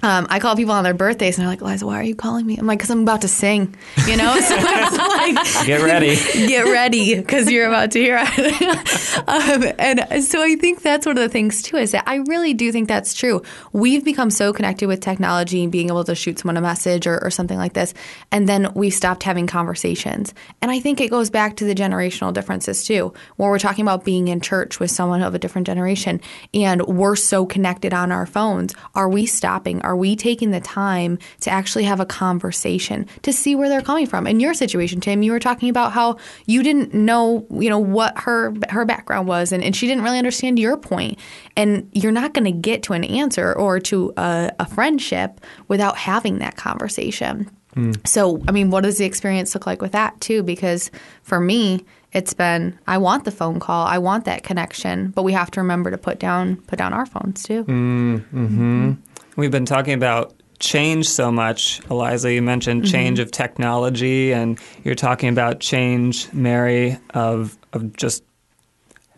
Um, 0.02 0.26
I 0.30 0.40
call 0.40 0.56
people 0.56 0.72
on 0.72 0.84
their 0.84 0.94
birthdays 0.94 1.38
and 1.38 1.42
they're 1.42 1.52
like, 1.52 1.62
Liza, 1.62 1.86
why 1.86 2.00
are 2.00 2.02
you 2.02 2.16
calling 2.16 2.44
me? 2.44 2.56
I'm 2.56 2.66
like, 2.66 2.78
because 2.78 2.90
I'm 2.90 3.02
about 3.02 3.22
to 3.22 3.28
sing, 3.28 3.74
you 4.06 4.16
know? 4.16 4.36
So 4.42 4.56
like, 4.56 5.66
Get 5.66 5.82
ready. 5.82 6.16
get 6.48 6.64
ready 6.64 7.14
because 7.14 7.50
you're 7.50 7.68
about 7.68 7.92
to 7.92 8.00
hear 8.00 8.18
it. 8.20 9.28
um, 9.28 9.72
and 9.78 10.24
so 10.24 10.42
I 10.42 10.56
think 10.56 10.82
that's 10.82 11.06
one 11.06 11.16
of 11.16 11.22
the 11.22 11.28
things 11.28 11.62
too 11.62 11.76
is 11.76 11.92
that 11.92 12.04
I 12.06 12.16
really 12.16 12.54
do 12.54 12.72
think 12.72 12.88
that's 12.88 13.14
true. 13.14 13.42
We've 13.72 14.04
become 14.04 14.30
so 14.30 14.52
connected 14.52 14.88
with 14.88 15.00
technology 15.00 15.62
and 15.62 15.70
being 15.70 15.88
able 15.88 16.04
to 16.04 16.14
shoot 16.14 16.40
someone 16.40 16.56
a 16.56 16.60
message 16.60 17.06
or, 17.06 17.22
or 17.22 17.30
something 17.30 17.56
like 17.56 17.74
this, 17.74 17.94
and 18.30 18.48
then 18.48 18.72
we've 18.74 18.92
stopped 18.92 19.22
having 19.22 19.46
conversations. 19.46 20.34
And 20.60 20.70
I 20.70 20.80
think 20.80 21.00
it 21.00 21.10
goes 21.10 21.30
back 21.30 21.56
to 21.56 21.64
the 21.64 21.74
generational 21.74 22.32
differences 22.32 22.84
too, 22.84 23.12
where 23.36 23.50
we're 23.50 23.58
talking 23.58 23.84
about 23.84 24.04
being 24.04 24.28
in 24.28 24.40
church 24.40 24.80
with 24.80 24.90
someone 24.90 25.22
of 25.22 25.34
a 25.34 25.38
different 25.38 25.66
generation, 25.66 26.20
and 26.52 26.82
we're 26.82 27.16
so 27.16 27.46
connected 27.46 27.94
on 27.94 28.10
our 28.12 28.26
phones. 28.26 28.74
Are 28.94 29.08
we 29.08 29.26
stopping? 29.26 29.80
Are 29.82 29.91
we 29.96 30.16
taking 30.16 30.50
the 30.50 30.60
time 30.60 31.18
to 31.40 31.50
actually 31.50 31.84
have 31.84 32.00
a 32.00 32.06
conversation 32.06 33.06
to 33.22 33.32
see 33.32 33.54
where 33.54 33.68
they're 33.68 33.82
coming 33.82 34.06
from? 34.06 34.26
In 34.26 34.40
your 34.40 34.54
situation, 34.54 35.00
Tim, 35.00 35.22
you 35.22 35.32
were 35.32 35.40
talking 35.40 35.68
about 35.68 35.92
how 35.92 36.16
you 36.46 36.62
didn't 36.62 36.94
know, 36.94 37.46
you 37.50 37.68
know, 37.68 37.78
what 37.78 38.18
her 38.18 38.54
her 38.70 38.84
background 38.84 39.28
was, 39.28 39.52
and, 39.52 39.62
and 39.62 39.74
she 39.74 39.86
didn't 39.86 40.04
really 40.04 40.18
understand 40.18 40.58
your 40.58 40.76
point. 40.76 41.18
And 41.56 41.88
you're 41.92 42.12
not 42.12 42.34
going 42.34 42.44
to 42.44 42.52
get 42.52 42.82
to 42.84 42.92
an 42.92 43.04
answer 43.04 43.52
or 43.52 43.78
to 43.80 44.12
a, 44.16 44.52
a 44.58 44.66
friendship 44.66 45.40
without 45.68 45.96
having 45.96 46.38
that 46.38 46.56
conversation. 46.56 47.50
Hmm. 47.74 47.92
So, 48.04 48.42
I 48.48 48.52
mean, 48.52 48.70
what 48.70 48.82
does 48.82 48.98
the 48.98 49.04
experience 49.04 49.54
look 49.54 49.66
like 49.66 49.80
with 49.80 49.92
that 49.92 50.20
too? 50.20 50.42
Because 50.42 50.90
for 51.22 51.40
me, 51.40 51.84
it's 52.12 52.34
been 52.34 52.78
I 52.86 52.98
want 52.98 53.24
the 53.24 53.30
phone 53.30 53.58
call, 53.58 53.86
I 53.86 53.98
want 53.98 54.26
that 54.26 54.42
connection, 54.42 55.10
but 55.10 55.22
we 55.22 55.32
have 55.32 55.50
to 55.52 55.60
remember 55.60 55.90
to 55.90 55.98
put 55.98 56.18
down 56.18 56.56
put 56.56 56.78
down 56.78 56.92
our 56.92 57.06
phones 57.06 57.42
too. 57.42 57.64
Mm, 57.64 58.18
mm-hmm. 58.18 58.92
We've 59.36 59.50
been 59.50 59.66
talking 59.66 59.94
about 59.94 60.34
change 60.58 61.08
so 61.08 61.32
much. 61.32 61.80
Eliza, 61.90 62.32
you 62.32 62.42
mentioned 62.42 62.86
change 62.86 63.18
of 63.18 63.30
technology, 63.30 64.32
and 64.32 64.58
you're 64.84 64.94
talking 64.94 65.28
about 65.28 65.60
change, 65.60 66.32
Mary, 66.32 66.98
of 67.14 67.56
of 67.72 67.96
just 67.96 68.22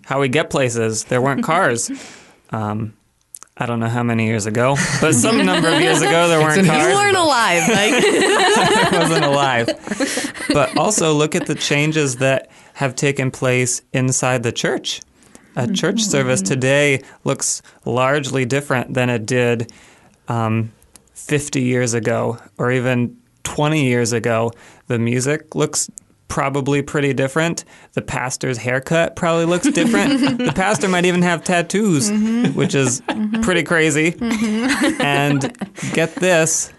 how 0.04 0.20
we 0.20 0.28
get 0.28 0.50
places. 0.50 1.04
There 1.04 1.20
weren't 1.20 1.44
cars. 1.52 1.90
Um, 2.50 2.94
I 3.56 3.66
don't 3.66 3.78
know 3.78 3.88
how 3.88 4.02
many 4.02 4.26
years 4.26 4.46
ago, 4.46 4.76
but 5.00 5.14
some 5.14 5.44
number 5.44 5.68
of 5.68 5.80
years 5.80 6.00
ago 6.00 6.28
there 6.28 6.40
weren't 6.40 6.66
cars. 6.66 6.88
You 6.88 6.94
weren't 6.94 7.16
alive. 7.16 7.62
I 7.68 8.88
wasn't 8.92 9.24
alive. 9.24 9.68
But 10.52 10.76
also 10.76 11.12
look 11.12 11.34
at 11.34 11.46
the 11.46 11.54
changes 11.54 12.16
that 12.16 12.50
have 12.74 12.96
taken 12.96 13.30
place 13.30 13.82
inside 13.92 14.42
the 14.42 14.52
church. 14.52 15.00
A 15.56 15.72
church 15.72 16.02
service 16.02 16.42
today 16.42 17.02
looks 17.22 17.62
largely 17.84 18.44
different 18.44 18.94
than 18.94 19.08
it 19.08 19.24
did 19.24 19.70
um, 20.28 20.72
50 21.14 21.62
years 21.62 21.94
ago 21.94 22.38
or 22.58 22.70
even 22.70 23.16
20 23.44 23.84
years 23.84 24.12
ago. 24.12 24.52
The 24.86 24.98
music 24.98 25.54
looks 25.54 25.90
probably 26.28 26.82
pretty 26.82 27.12
different. 27.12 27.64
The 27.92 28.02
pastor's 28.02 28.58
haircut 28.58 29.14
probably 29.14 29.44
looks 29.44 29.70
different. 29.70 30.38
the 30.38 30.52
pastor 30.52 30.88
might 30.88 31.04
even 31.04 31.22
have 31.22 31.44
tattoos, 31.44 32.10
mm-hmm. 32.10 32.58
which 32.58 32.74
is 32.74 33.02
mm-hmm. 33.02 33.42
pretty 33.42 33.62
crazy. 33.62 34.12
Mm-hmm. 34.12 35.00
And 35.00 35.56
get 35.92 36.14
this 36.16 36.72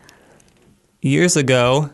years 1.02 1.38
ago, 1.38 1.92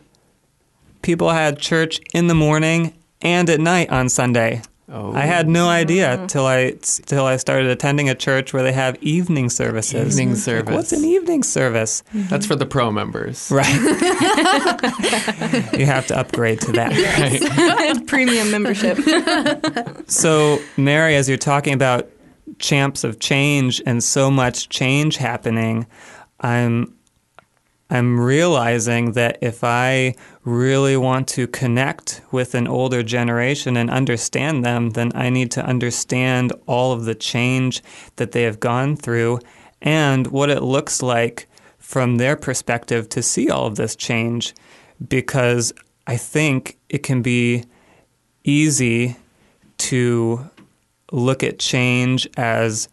people 1.01 1.29
had 1.29 1.59
church 1.59 1.99
in 2.13 2.27
the 2.27 2.35
morning 2.35 2.93
and 3.21 3.49
at 3.49 3.59
night 3.59 3.89
on 3.89 4.09
Sunday. 4.09 4.61
Oh. 4.93 5.13
I 5.13 5.21
had 5.21 5.47
no 5.47 5.67
oh. 5.67 5.69
idea 5.69 6.25
till 6.27 6.45
I 6.45 6.71
till 7.05 7.25
I 7.25 7.37
started 7.37 7.67
attending 7.67 8.09
a 8.09 8.15
church 8.15 8.53
where 8.53 8.61
they 8.61 8.73
have 8.73 9.01
evening 9.01 9.49
services. 9.49 10.19
Evening 10.19 10.33
Like, 10.33 10.39
service. 10.39 10.75
What's 10.75 10.91
an 10.91 11.05
evening 11.05 11.43
service? 11.43 12.03
Mm-hmm. 12.13 12.27
That's 12.27 12.45
for 12.45 12.57
the 12.57 12.65
pro 12.65 12.91
members. 12.91 13.49
Right. 13.49 13.73
you 15.79 15.85
have 15.85 16.07
to 16.07 16.17
upgrade 16.17 16.59
to 16.61 16.73
that. 16.73 18.03
Premium 18.07 18.51
membership. 18.51 18.97
So, 20.09 20.59
Mary, 20.75 21.15
as 21.15 21.29
you're 21.29 21.37
talking 21.37 21.73
about 21.73 22.09
champs 22.59 23.05
of 23.05 23.19
change 23.19 23.81
and 23.85 24.03
so 24.03 24.29
much 24.29 24.67
change 24.67 25.15
happening, 25.15 25.87
I'm 26.41 26.93
I'm 27.91 28.21
realizing 28.21 29.11
that 29.13 29.37
if 29.41 29.65
I 29.65 30.15
really 30.45 30.95
want 30.95 31.27
to 31.29 31.45
connect 31.45 32.21
with 32.31 32.55
an 32.55 32.65
older 32.65 33.03
generation 33.03 33.75
and 33.75 33.91
understand 33.91 34.63
them, 34.63 34.91
then 34.91 35.11
I 35.13 35.29
need 35.29 35.51
to 35.51 35.65
understand 35.65 36.53
all 36.67 36.93
of 36.93 37.03
the 37.03 37.15
change 37.15 37.83
that 38.15 38.31
they 38.31 38.43
have 38.43 38.61
gone 38.61 38.95
through 38.95 39.39
and 39.81 40.27
what 40.27 40.49
it 40.49 40.63
looks 40.63 41.01
like 41.01 41.49
from 41.79 42.15
their 42.15 42.37
perspective 42.37 43.09
to 43.09 43.21
see 43.21 43.49
all 43.49 43.65
of 43.65 43.75
this 43.75 43.97
change. 43.97 44.55
Because 45.05 45.73
I 46.07 46.15
think 46.15 46.77
it 46.87 47.03
can 47.03 47.21
be 47.21 47.65
easy 48.45 49.17
to 49.79 50.49
look 51.11 51.43
at 51.43 51.59
change 51.59 52.25
as 52.37 52.87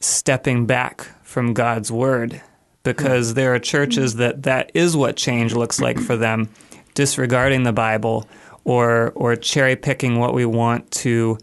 stepping 0.00 0.64
back 0.64 1.02
from 1.22 1.52
God's 1.52 1.92
word 1.92 2.40
because 2.86 3.34
there 3.34 3.52
are 3.52 3.58
churches 3.58 4.14
that 4.14 4.44
that 4.44 4.70
is 4.72 4.96
what 4.96 5.16
change 5.16 5.54
looks 5.54 5.80
like 5.80 5.98
for 5.98 6.16
them 6.16 6.48
disregarding 6.94 7.64
the 7.64 7.72
Bible 7.72 8.28
or 8.62 9.10
or 9.16 9.34
cherry 9.34 9.74
picking 9.74 10.20
what 10.20 10.32
we 10.32 10.46
want 10.46 10.88
to 10.92 11.36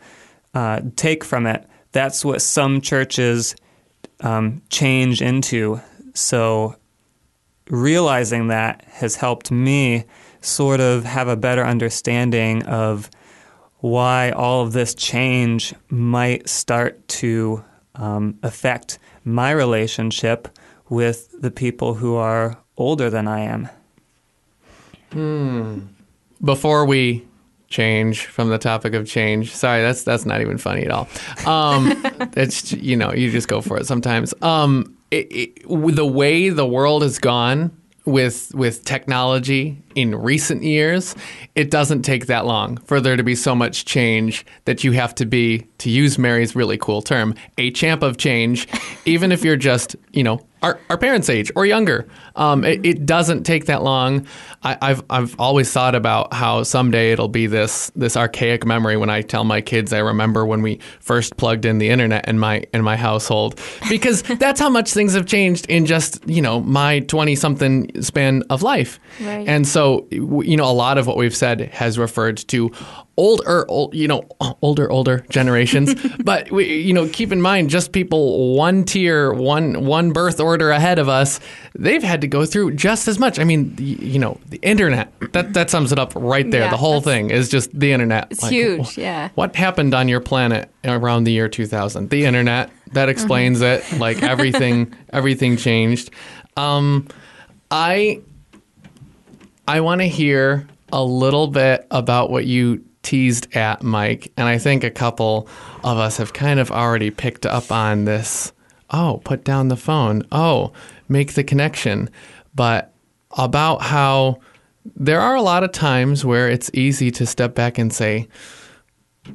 uh, 0.53 0.79
take 0.95 1.21
from 1.23 1.45
it. 1.45 1.67
That's 1.91 2.23
what 2.23 2.41
some 2.41 2.79
churches 2.79 3.55
um, 4.21 4.61
change 4.69 5.21
into. 5.21 5.81
So 6.13 6.77
realizing 7.69 8.47
that 8.47 8.85
has 8.85 9.17
helped 9.17 9.51
me 9.51 10.05
sort 10.39 10.79
of 10.79 11.03
have 11.03 11.27
a 11.27 11.35
better 11.35 11.65
understanding 11.65 12.63
of 12.63 13.09
why 13.79 14.31
all 14.31 14.61
of 14.61 14.71
this 14.71 14.95
change 14.95 15.73
might 15.89 16.47
start 16.47 17.05
to 17.09 17.65
um, 17.95 18.39
affect 18.43 18.97
my 19.25 19.51
relationship 19.51 20.47
with 20.93 21.41
the 21.41 21.49
people 21.49 21.95
who 21.95 22.15
are 22.15 22.55
older 22.77 23.09
than 23.09 23.27
I 23.27 23.39
am. 23.41 23.67
Before 26.43 26.85
we 26.85 27.25
change 27.67 28.27
from 28.27 28.49
the 28.49 28.59
topic 28.59 28.93
of 28.93 29.07
change, 29.07 29.51
sorry, 29.53 29.81
that's 29.81 30.03
that's 30.03 30.25
not 30.25 30.41
even 30.41 30.57
funny 30.57 30.83
at 30.83 30.91
all. 30.91 31.07
Um, 31.45 31.91
it's 32.37 32.71
you 32.73 32.95
know 32.95 33.11
you 33.11 33.31
just 33.31 33.47
go 33.47 33.59
for 33.59 33.77
it 33.77 33.87
sometimes. 33.87 34.33
Um, 34.41 34.95
it, 35.09 35.27
it, 35.31 35.95
the 35.95 36.05
way 36.05 36.49
the 36.49 36.65
world 36.65 37.01
has 37.01 37.17
gone 37.17 37.75
with 38.05 38.53
with 38.53 38.83
technology 38.83 39.81
in 39.95 40.15
recent 40.15 40.61
years, 40.63 41.15
it 41.55 41.71
doesn't 41.71 42.03
take 42.03 42.27
that 42.27 42.45
long 42.45 42.77
for 42.77 42.99
there 42.99 43.15
to 43.15 43.23
be 43.23 43.35
so 43.35 43.55
much 43.55 43.85
change 43.85 44.45
that 44.65 44.83
you 44.83 44.91
have 44.91 45.15
to 45.15 45.25
be, 45.25 45.65
to 45.77 45.89
use 45.89 46.19
Mary's 46.19 46.55
really 46.55 46.77
cool 46.77 47.01
term, 47.01 47.33
a 47.57 47.71
champ 47.71 48.03
of 48.03 48.17
change, 48.17 48.67
even 49.05 49.31
if 49.31 49.43
you're 49.43 49.55
just 49.55 49.95
you 50.11 50.23
know 50.23 50.39
our, 50.63 50.79
our 50.89 50.97
parents' 50.97 51.29
age 51.29 51.51
or 51.55 51.65
younger. 51.65 52.07
Um, 52.35 52.63
it, 52.63 52.83
it 52.85 53.05
doesn't 53.05 53.43
take 53.43 53.65
that 53.65 53.83
long. 53.83 54.25
I, 54.63 54.77
I've 54.81 55.03
I've 55.09 55.39
always 55.39 55.71
thought 55.71 55.95
about 55.95 56.33
how 56.33 56.63
someday 56.63 57.11
it'll 57.11 57.27
be 57.27 57.47
this 57.47 57.91
this 57.95 58.15
archaic 58.15 58.65
memory 58.65 58.97
when 58.97 59.09
I 59.09 59.21
tell 59.21 59.43
my 59.43 59.61
kids 59.61 59.91
I 59.91 59.99
remember 59.99 60.45
when 60.45 60.61
we 60.61 60.79
first 60.99 61.37
plugged 61.37 61.65
in 61.65 61.77
the 61.77 61.89
internet 61.89 62.27
in 62.27 62.39
my 62.39 62.63
in 62.73 62.83
my 62.83 62.95
household 62.95 63.59
because 63.89 64.21
that's 64.39 64.59
how 64.59 64.69
much 64.69 64.93
things 64.93 65.13
have 65.13 65.25
changed 65.25 65.65
in 65.67 65.85
just 65.85 66.27
you 66.27 66.41
know 66.41 66.61
my 66.61 66.99
twenty 67.01 67.35
something 67.35 68.01
span 68.01 68.43
of 68.49 68.61
life. 68.61 68.99
Right. 69.21 69.47
And 69.47 69.67
so 69.67 70.07
you 70.11 70.55
know 70.57 70.69
a 70.69 70.73
lot 70.73 70.97
of 70.97 71.07
what 71.07 71.17
we've 71.17 71.35
said 71.35 71.61
has 71.73 71.97
referred 71.97 72.37
to 72.37 72.71
older, 73.17 73.69
old, 73.69 73.93
you 73.93 74.07
know, 74.07 74.23
older, 74.61 74.91
older 74.91 75.25
generations. 75.29 75.93
but 76.23 76.51
we, 76.51 76.81
you 76.81 76.93
know, 76.93 77.07
keep 77.09 77.31
in 77.31 77.41
mind, 77.41 77.69
just 77.69 77.91
people 77.91 78.55
one 78.55 78.83
tier, 78.83 79.33
one 79.33 79.85
one 79.85 80.11
birth 80.11 80.39
order 80.39 80.71
ahead 80.71 80.99
of 80.99 81.09
us, 81.09 81.39
they've 81.75 82.03
had 82.03 82.21
to 82.21 82.27
go 82.27 82.45
through 82.45 82.73
just 82.73 83.07
as 83.07 83.19
much. 83.19 83.39
I 83.39 83.43
mean, 83.43 83.75
you 83.77 84.19
know, 84.19 84.39
the 84.53 84.59
internet 84.67 85.11
that 85.33 85.53
that 85.53 85.71
sums 85.71 85.91
it 85.91 85.97
up 85.97 86.13
right 86.15 86.49
there. 86.51 86.61
Yeah, 86.65 86.69
the 86.69 86.77
whole 86.77 87.01
thing 87.01 87.31
is 87.31 87.49
just 87.49 87.77
the 87.77 87.91
internet. 87.91 88.27
It's 88.29 88.43
Like, 88.43 88.51
huge, 88.51 88.97
yeah. 88.99 89.29
What 89.33 89.55
happened 89.55 89.95
on 89.95 90.07
your 90.07 90.19
planet 90.19 90.69
around 90.85 91.23
the 91.23 91.31
year 91.31 91.49
2000? 91.49 92.11
The 92.11 92.25
internet. 92.25 92.69
That 92.91 93.09
explains 93.09 93.61
it. 93.61 93.83
Like 93.97 94.21
everything, 94.21 94.93
everything 95.11 95.57
changed. 95.57 96.11
Um, 96.55 97.07
I 97.71 98.21
I 99.67 99.81
want 99.81 100.01
to 100.01 100.07
hear 100.07 100.67
a 100.91 101.03
little 101.03 101.47
bit 101.47 101.87
about 101.89 102.29
what 102.29 102.45
you 102.45 102.85
teased 103.01 103.55
at, 103.55 103.81
Mike. 103.81 104.31
And 104.37 104.47
I 104.47 104.59
think 104.59 104.83
a 104.83 104.91
couple 104.91 105.47
of 105.83 105.97
us 105.97 106.17
have 106.17 106.33
kind 106.33 106.59
of 106.59 106.69
already 106.69 107.09
picked 107.09 107.47
up 107.47 107.71
on 107.71 108.05
this. 108.05 108.53
Oh, 108.91 109.19
put 109.23 109.43
down 109.43 109.69
the 109.69 109.75
phone. 109.75 110.21
Oh, 110.31 110.73
make 111.09 111.33
the 111.33 111.43
connection. 111.43 112.11
But 112.53 112.92
about 113.37 113.81
how 113.81 114.39
there 114.95 115.21
are 115.21 115.35
a 115.35 115.41
lot 115.41 115.63
of 115.63 115.71
times 115.71 116.25
where 116.25 116.49
it's 116.49 116.69
easy 116.73 117.09
to 117.11 117.25
step 117.25 117.55
back 117.55 117.77
and 117.77 117.93
say, 117.93 118.27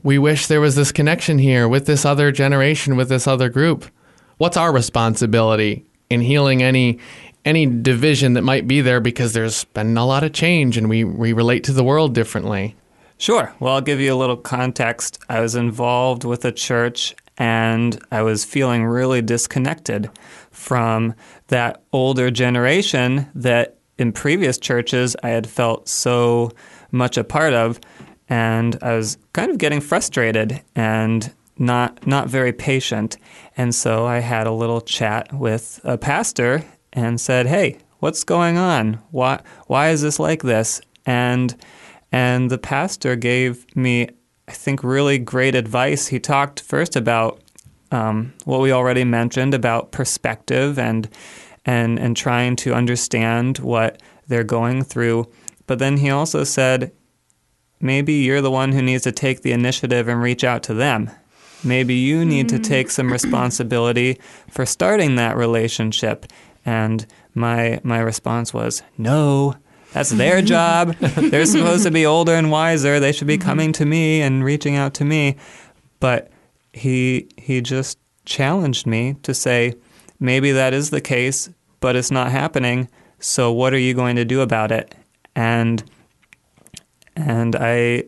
we 0.02 0.19
wish 0.19 0.47
there 0.47 0.61
was 0.61 0.76
this 0.76 0.93
connection 0.93 1.38
here 1.38 1.67
with 1.67 1.87
this 1.87 2.05
other 2.05 2.31
generation, 2.31 2.97
with 2.97 3.09
this 3.09 3.26
other 3.26 3.49
group. 3.49 3.87
What's 4.37 4.57
our 4.57 4.73
responsibility 4.73 5.85
in 6.11 6.21
healing 6.21 6.62
any 6.62 6.99
any 7.45 7.64
division 7.64 8.35
that 8.35 8.43
might 8.43 8.69
be 8.69 8.83
there 8.83 9.00
because 9.00 9.33
there's 9.33 9.64
been 9.64 9.97
a 9.97 10.05
lot 10.05 10.23
of 10.23 10.33
change 10.33 10.76
and 10.76 10.88
we, 10.88 11.02
we 11.02 11.33
relate 11.33 11.64
to 11.64 11.73
the 11.73 11.85
world 11.85 12.14
differently? 12.14 12.76
Sure. 13.17 13.55
Well, 13.59 13.75
I'll 13.75 13.81
give 13.81 14.00
you 14.00 14.12
a 14.12 14.17
little 14.17 14.37
context. 14.37 15.19
I 15.31 15.40
was 15.40 15.55
involved 15.55 16.25
with 16.25 16.45
a 16.45 16.52
church 16.52 17.17
and 17.38 17.99
I 18.11 18.21
was 18.23 18.45
feeling 18.45 18.85
really 18.85 19.23
disconnected 19.23 20.11
from 20.50 21.14
that 21.47 21.83
older 21.93 22.31
generation 22.31 23.28
that 23.35 23.77
in 23.99 24.12
previous 24.12 24.59
churches 24.59 25.17
I 25.23 25.31
had 25.31 25.47
felt 25.47 25.88
so 25.88 26.52
much 26.90 27.17
a 27.17 27.25
part 27.25 27.52
of. 27.52 27.81
And 28.28 28.78
I 28.83 28.95
was 28.95 29.19
kind 29.33 29.50
of 29.50 29.59
getting 29.59 29.81
frustrated 29.81 30.62
and 30.75 31.33
not 31.59 32.07
not 32.07 32.28
very 32.28 32.52
patient. 32.52 33.17
And 33.57 33.75
so 33.75 34.07
I 34.07 34.19
had 34.19 34.47
a 34.47 34.52
little 34.52 34.81
chat 34.81 35.33
with 35.33 35.81
a 35.85 35.99
pastor 35.99 36.64
and 36.93 37.21
said, 37.21 37.47
"Hey, 37.47 37.78
what's 37.99 38.25
going 38.25 38.59
on? 38.59 39.00
Why 39.11 39.40
why 39.67 39.90
is 39.90 40.02
this 40.02 40.19
like 40.19 40.43
this?" 40.43 40.81
And 41.05 41.57
and 42.12 42.50
the 42.50 42.59
pastor 42.59 43.17
gave 43.17 43.64
me, 43.76 44.09
I 44.47 44.52
think, 44.52 44.83
really 44.83 45.19
great 45.19 45.55
advice. 45.55 46.09
He 46.09 46.21
talked 46.21 46.61
first 46.61 46.97
about 46.97 47.40
um, 47.90 48.35
what 48.45 48.61
we 48.61 48.73
already 48.73 49.05
mentioned 49.05 49.55
about 49.55 49.93
perspective 49.93 50.78
and 50.78 51.09
and 51.68 51.98
and 51.98 52.16
trying 52.16 52.56
to 52.56 52.72
understand 52.72 53.58
what 53.58 54.00
they're 54.26 54.42
going 54.42 54.82
through. 54.82 55.30
But 55.66 55.78
then 55.78 55.98
he 55.98 56.08
also 56.08 56.42
said, 56.42 56.92
maybe 57.78 58.14
you're 58.14 58.40
the 58.40 58.50
one 58.50 58.72
who 58.72 58.80
needs 58.80 59.04
to 59.04 59.12
take 59.12 59.42
the 59.42 59.52
initiative 59.52 60.08
and 60.08 60.22
reach 60.22 60.44
out 60.44 60.62
to 60.64 60.75
them. 60.75 61.10
Maybe 61.62 61.94
you 61.94 62.25
need 62.25 62.48
to 62.48 62.54
mm-hmm. 62.54 62.62
take 62.62 62.90
some 62.90 63.12
responsibility 63.12 64.18
for 64.50 64.64
starting 64.64 65.16
that 65.16 65.37
relationship. 65.37 66.25
And 66.64 67.06
my 67.34 67.80
my 67.84 67.98
response 67.98 68.54
was, 68.54 68.82
no. 68.96 69.54
That's 69.92 70.10
their 70.10 70.40
job. 70.56 70.96
They're 70.96 71.44
supposed 71.44 71.84
to 71.84 71.90
be 71.90 72.06
older 72.06 72.32
and 72.32 72.50
wiser. 72.50 72.98
They 72.98 73.12
should 73.12 73.26
be 73.26 73.37
mm-hmm. 73.37 73.48
coming 73.48 73.72
to 73.75 73.84
me 73.84 74.22
and 74.22 74.42
reaching 74.42 74.76
out 74.76 74.94
to 74.94 75.04
me. 75.04 75.37
But 76.00 76.31
he 76.72 77.28
he 77.37 77.61
just 77.61 77.98
challenged 78.24 78.87
me 78.87 79.16
to 79.22 79.35
say, 79.35 79.74
maybe 80.18 80.52
that 80.52 80.72
is 80.72 80.90
the 80.90 81.00
case, 81.00 81.50
but 81.81 81.97
it's 81.97 82.11
not 82.11 82.31
happening. 82.31 82.88
So 83.21 83.53
what 83.53 83.75
are 83.75 83.79
you 83.79 83.95
going 83.95 84.17
to 84.17 84.25
do 84.25 84.41
about 84.41 84.73
it? 84.73 84.95
And 85.35 85.83
and 87.17 87.57
I 87.57 88.05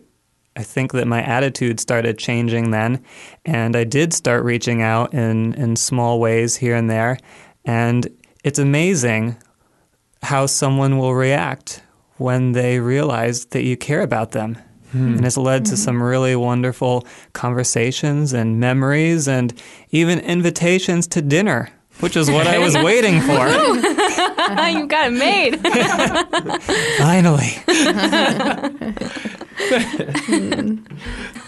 I 0.56 0.62
think 0.62 0.92
that 0.92 1.06
my 1.06 1.22
attitude 1.22 1.80
started 1.80 2.18
changing 2.18 2.70
then, 2.70 3.04
and 3.44 3.76
I 3.76 3.84
did 3.84 4.12
start 4.12 4.44
reaching 4.44 4.82
out 4.82 5.14
in 5.14 5.54
in 5.54 5.76
small 5.76 6.20
ways 6.20 6.56
here 6.56 6.76
and 6.76 6.90
there, 6.90 7.18
and 7.64 8.08
it's 8.44 8.58
amazing 8.58 9.36
how 10.22 10.46
someone 10.46 10.98
will 10.98 11.14
react 11.14 11.82
when 12.16 12.52
they 12.52 12.78
realize 12.78 13.46
that 13.46 13.62
you 13.62 13.76
care 13.76 14.02
about 14.02 14.32
them. 14.32 14.58
Hmm. 14.92 15.16
And 15.16 15.24
it's 15.24 15.36
led 15.36 15.64
to 15.66 15.72
mm-hmm. 15.72 15.76
some 15.76 16.02
really 16.02 16.36
wonderful 16.36 17.06
conversations 17.32 18.32
and 18.32 18.58
memories 18.58 19.28
and 19.28 19.54
even 19.90 20.18
invitations 20.18 21.06
to 21.08 21.22
dinner, 21.22 21.70
which 22.00 22.16
is 22.16 22.30
what 22.30 22.46
I 22.46 22.58
was 22.58 22.74
waiting 22.82 23.20
for. 23.20 23.32
you 24.68 24.86
got 24.86 25.08
it 25.08 25.12
made. 25.12 25.60
Finally. 26.98 27.50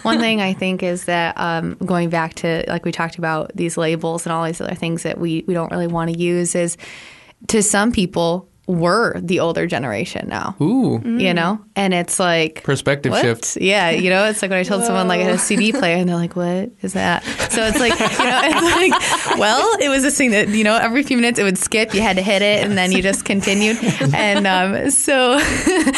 One 0.03 0.19
thing 0.19 0.41
I 0.41 0.53
think 0.53 0.83
is 0.83 1.05
that 1.05 1.37
um, 1.37 1.75
going 1.85 2.09
back 2.09 2.35
to 2.35 2.63
like 2.67 2.85
we 2.85 2.91
talked 2.91 3.17
about 3.17 3.51
these 3.55 3.77
labels 3.77 4.25
and 4.25 4.33
all 4.33 4.45
these 4.45 4.61
other 4.61 4.75
things 4.75 5.03
that 5.03 5.17
we, 5.17 5.43
we 5.47 5.53
don't 5.53 5.71
really 5.71 5.87
want 5.87 6.11
to 6.11 6.17
use 6.17 6.55
is 6.55 6.77
to 7.47 7.63
some 7.63 7.91
people 7.91 8.47
we're 8.67 9.19
the 9.19 9.39
older 9.41 9.67
generation 9.67 10.29
now. 10.29 10.55
Ooh, 10.61 11.01
You 11.03 11.33
know? 11.33 11.59
And 11.75 11.93
it's 11.93 12.19
like 12.19 12.63
perspective 12.63 13.11
what? 13.11 13.21
shift. 13.21 13.57
Yeah, 13.57 13.89
you 13.89 14.09
know, 14.09 14.25
it's 14.25 14.41
like 14.41 14.51
when 14.51 14.59
I 14.59 14.63
told 14.63 14.83
someone 14.85 15.07
like 15.07 15.19
I 15.19 15.23
had 15.23 15.35
a 15.35 15.39
CD 15.39 15.71
player 15.71 15.97
and 15.97 16.07
they're 16.07 16.15
like, 16.15 16.35
"What 16.35 16.71
is 16.81 16.93
that?" 16.93 17.23
So 17.49 17.63
it's 17.63 17.79
like, 17.79 17.93
you 17.99 18.25
know, 18.25 18.41
it's 18.43 19.31
like, 19.31 19.39
well, 19.39 19.77
it 19.81 19.89
was 19.89 20.03
this 20.03 20.15
thing 20.17 20.31
that 20.31 20.49
you 20.49 20.63
know, 20.63 20.75
every 20.77 21.01
few 21.03 21.17
minutes 21.17 21.39
it 21.39 21.43
would 21.43 21.57
skip. 21.57 21.93
You 21.95 22.01
had 22.01 22.15
to 22.17 22.21
hit 22.21 22.41
it, 22.43 22.63
and 22.63 22.77
then 22.77 22.91
you 22.91 23.01
just 23.01 23.25
continued. 23.25 23.77
And 24.13 24.45
um, 24.47 24.91
so, 24.91 25.37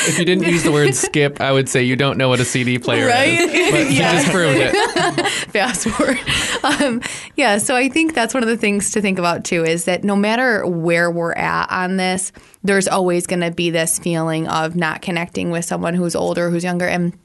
If 0.07 0.17
you 0.17 0.25
didn't 0.25 0.45
use 0.45 0.63
the 0.63 0.71
word 0.71 0.95
skip, 0.95 1.41
I 1.41 1.51
would 1.51 1.67
say 1.67 1.83
you 1.83 1.95
don't 1.97 2.17
know 2.17 2.29
what 2.29 2.39
a 2.39 2.45
CD 2.45 2.79
player 2.79 3.05
Right? 3.07 3.33
is. 3.39 3.71
But 3.71 3.91
you 3.91 3.99
just 3.99 4.29
proved 4.31 4.57
it. 4.61 5.27
fast 5.51 5.87
forward. 5.89 6.19
Um, 6.63 7.01
yeah, 7.35 7.57
so 7.57 7.75
I 7.75 7.89
think 7.89 8.13
that's 8.13 8.33
one 8.33 8.43
of 8.43 8.49
the 8.49 8.57
things 8.57 8.91
to 8.91 9.01
think 9.01 9.19
about 9.19 9.43
too 9.43 9.63
is 9.65 9.83
that 9.85 10.03
no 10.03 10.15
matter 10.15 10.65
where 10.65 11.11
we're 11.11 11.33
at 11.33 11.69
on 11.69 11.97
this, 11.97 12.31
there's 12.65 12.87
always 12.87 13.27
going 13.27 13.41
to 13.41 13.51
be 13.51 13.69
this 13.69 13.99
feeling 13.99 14.47
of 14.47 14.75
not 14.75 15.01
connecting 15.01 15.51
with 15.51 15.65
someone 15.65 15.93
who's 15.93 16.15
older, 16.15 16.49
who's 16.49 16.63
younger, 16.63 16.87
and 16.87 17.17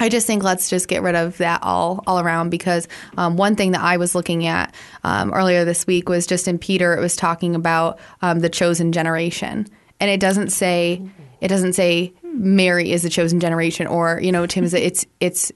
I 0.00 0.08
just 0.08 0.26
think 0.26 0.42
let's 0.42 0.70
just 0.70 0.88
get 0.88 1.02
rid 1.02 1.14
of 1.14 1.36
that 1.38 1.62
all 1.62 2.02
all 2.06 2.20
around 2.20 2.48
because 2.50 2.88
um, 3.18 3.36
one 3.36 3.54
thing 3.54 3.72
that 3.72 3.82
I 3.82 3.98
was 3.98 4.14
looking 4.14 4.46
at 4.46 4.74
um, 5.04 5.32
earlier 5.32 5.64
this 5.64 5.86
week 5.86 6.08
was 6.08 6.26
just 6.26 6.48
in 6.48 6.58
Peter. 6.58 6.96
It 6.96 7.00
was 7.00 7.16
talking 7.16 7.54
about 7.54 8.00
um, 8.22 8.40
the 8.40 8.48
chosen 8.48 8.92
generation, 8.92 9.66
and 10.00 10.10
it 10.10 10.18
doesn't 10.18 10.50
say 10.50 11.02
it 11.40 11.48
doesn't 11.48 11.74
say 11.74 12.14
Mary 12.22 12.92
is 12.92 13.02
the 13.02 13.10
chosen 13.10 13.40
generation 13.40 13.86
or 13.86 14.18
you 14.22 14.32
know 14.32 14.46
Tim 14.46 14.64
is 14.64 14.72
it's 14.72 15.04
it's 15.20 15.52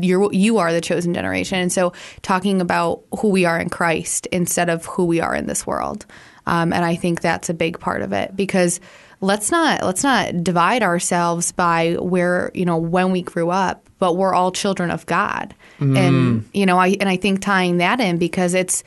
you're 0.00 0.32
you 0.32 0.58
are 0.58 0.72
the 0.72 0.80
chosen 0.82 1.14
generation, 1.14 1.58
and 1.58 1.72
so 1.72 1.94
talking 2.20 2.60
about 2.60 3.02
who 3.18 3.28
we 3.30 3.46
are 3.46 3.58
in 3.58 3.70
Christ 3.70 4.26
instead 4.26 4.68
of 4.68 4.84
who 4.84 5.06
we 5.06 5.20
are 5.20 5.34
in 5.34 5.46
this 5.46 5.66
world, 5.66 6.04
um, 6.46 6.72
and 6.72 6.84
I 6.84 6.96
think 6.96 7.20
that's 7.20 7.48
a 7.48 7.54
big 7.54 7.78
part 7.80 8.02
of 8.02 8.12
it 8.12 8.36
because 8.36 8.80
let's 9.20 9.50
not 9.50 9.82
let's 9.82 10.02
not 10.02 10.44
divide 10.44 10.82
ourselves 10.82 11.52
by 11.52 11.94
where 11.94 12.50
you 12.54 12.64
know 12.64 12.76
when 12.76 13.12
we 13.12 13.22
grew 13.22 13.50
up 13.50 13.88
but 13.98 14.14
we're 14.14 14.34
all 14.34 14.52
children 14.52 14.90
of 14.90 15.06
god. 15.06 15.54
And 15.96 16.48
you 16.52 16.66
know 16.66 16.78
i 16.78 16.88
and 17.00 17.08
i 17.08 17.16
think 17.16 17.40
tying 17.40 17.78
that 17.78 18.00
in 18.00 18.18
because 18.18 18.54
it's 18.54 18.84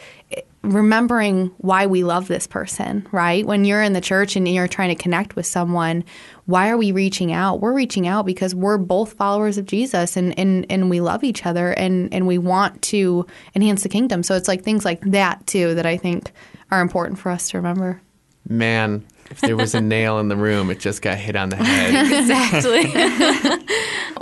remembering 0.62 1.48
why 1.58 1.88
we 1.88 2.04
love 2.04 2.28
this 2.28 2.46
person 2.46 3.08
right? 3.12 3.46
When 3.46 3.64
you're 3.64 3.82
in 3.82 3.94
the 3.94 4.02
church 4.02 4.36
and 4.36 4.48
you're 4.48 4.68
trying 4.68 4.90
to 4.96 5.02
connect 5.02 5.36
with 5.36 5.46
someone 5.46 6.04
why 6.46 6.70
are 6.70 6.78
we 6.78 6.92
reaching 6.92 7.32
out? 7.32 7.62
We're 7.62 7.74
reaching 7.74 8.08
out 8.08 8.26
because 8.26 8.56
we're 8.56 8.78
both 8.78 9.14
followers 9.14 9.58
of 9.58 9.66
jesus 9.66 10.18
and 10.18 10.38
and, 10.38 10.66
and 10.70 10.90
we 10.90 11.00
love 11.02 11.24
each 11.24 11.46
other 11.46 11.72
and 11.72 12.14
and 12.14 12.28
we 12.28 12.38
want 12.38 12.82
to 12.84 13.26
enhance 13.56 13.84
the 13.84 13.90
kingdom. 13.90 14.22
So 14.22 14.36
it's 14.36 14.48
like 14.48 14.64
things 14.64 14.86
like 14.86 15.02
that 15.02 15.46
too 15.48 15.74
that 15.76 15.86
i 15.86 15.98
think 15.98 16.32
are 16.72 16.82
important 16.82 17.20
for 17.20 17.30
us 17.32 17.50
to 17.50 17.58
remember 17.58 18.02
Man, 18.48 19.06
if 19.30 19.42
there 19.42 19.56
was 19.56 19.76
a 19.76 19.82
nail 19.82 20.18
in 20.18 20.28
the 20.28 20.36
room, 20.36 20.72
it 20.72 20.80
just 20.80 21.04
got 21.04 21.18
hit 21.18 21.36
on 21.36 21.50
the 21.50 21.56
head. 21.56 22.12
exactly. 22.20 22.90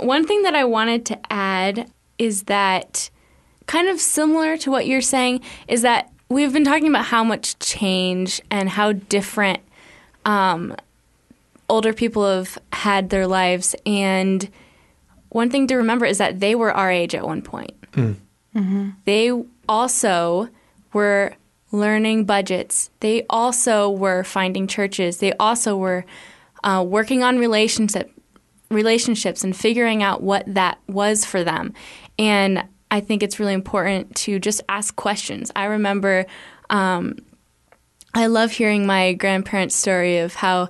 One 0.06 0.26
thing 0.26 0.42
that 0.42 0.54
I 0.54 0.64
wanted 0.64 1.06
to 1.06 1.32
add 1.32 1.90
is 2.18 2.44
that 2.44 3.08
kind 3.66 3.88
of 3.88 4.00
similar 4.00 4.58
to 4.58 4.70
what 4.70 4.86
you're 4.86 5.00
saying 5.00 5.40
is 5.66 5.80
that 5.82 6.12
we've 6.28 6.52
been 6.52 6.64
talking 6.64 6.88
about 6.88 7.06
how 7.06 7.24
much 7.24 7.58
change 7.58 8.42
and 8.50 8.68
how 8.68 8.92
different 8.92 9.60
um, 10.26 10.76
older 11.70 11.94
people 11.94 12.28
have 12.28 12.58
had 12.72 13.08
their 13.08 13.26
lives. 13.26 13.74
And 13.86 14.48
one 15.30 15.48
thing 15.48 15.66
to 15.68 15.76
remember 15.76 16.04
is 16.04 16.18
that 16.18 16.40
they 16.40 16.54
were 16.54 16.72
our 16.72 16.90
age 16.90 17.14
at 17.14 17.24
one 17.24 17.40
point. 17.40 17.72
They 19.06 19.32
also 19.68 20.48
were 20.92 21.34
learning 21.70 22.24
budgets. 22.24 22.90
They 23.00 23.24
also 23.28 23.90
were 23.90 24.24
finding 24.24 24.66
churches. 24.66 25.18
They 25.18 25.32
also 25.34 25.76
were 25.76 26.04
uh, 26.64 26.84
working 26.86 27.22
on 27.22 27.38
relationship 27.38 28.10
relationships 28.70 29.42
and 29.44 29.56
figuring 29.56 30.02
out 30.02 30.22
what 30.22 30.44
that 30.46 30.78
was 30.86 31.24
for 31.24 31.42
them. 31.42 31.72
And 32.18 32.64
I 32.90 33.00
think 33.00 33.22
it's 33.22 33.40
really 33.40 33.54
important 33.54 34.14
to 34.16 34.38
just 34.38 34.60
ask 34.68 34.94
questions. 34.94 35.50
I 35.56 35.64
remember 35.64 36.26
um, 36.68 37.16
I 38.14 38.26
love 38.26 38.50
hearing 38.50 38.86
my 38.86 39.12
grandparents' 39.14 39.76
story 39.76 40.18
of 40.18 40.34
how 40.34 40.68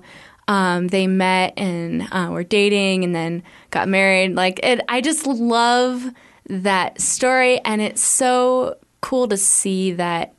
um, 0.48 0.88
they 0.88 1.06
met 1.06 1.54
and 1.56 2.08
uh, 2.12 2.28
were 2.30 2.44
dating 2.44 3.04
and 3.04 3.14
then 3.14 3.42
got 3.70 3.88
married. 3.88 4.34
Like 4.34 4.60
it, 4.62 4.80
I 4.88 5.00
just 5.00 5.26
love 5.26 6.10
that 6.46 7.00
story, 7.00 7.60
and 7.60 7.80
it's 7.80 8.02
so 8.02 8.76
cool 9.00 9.28
to 9.28 9.36
see 9.36 9.92
that 9.92 10.34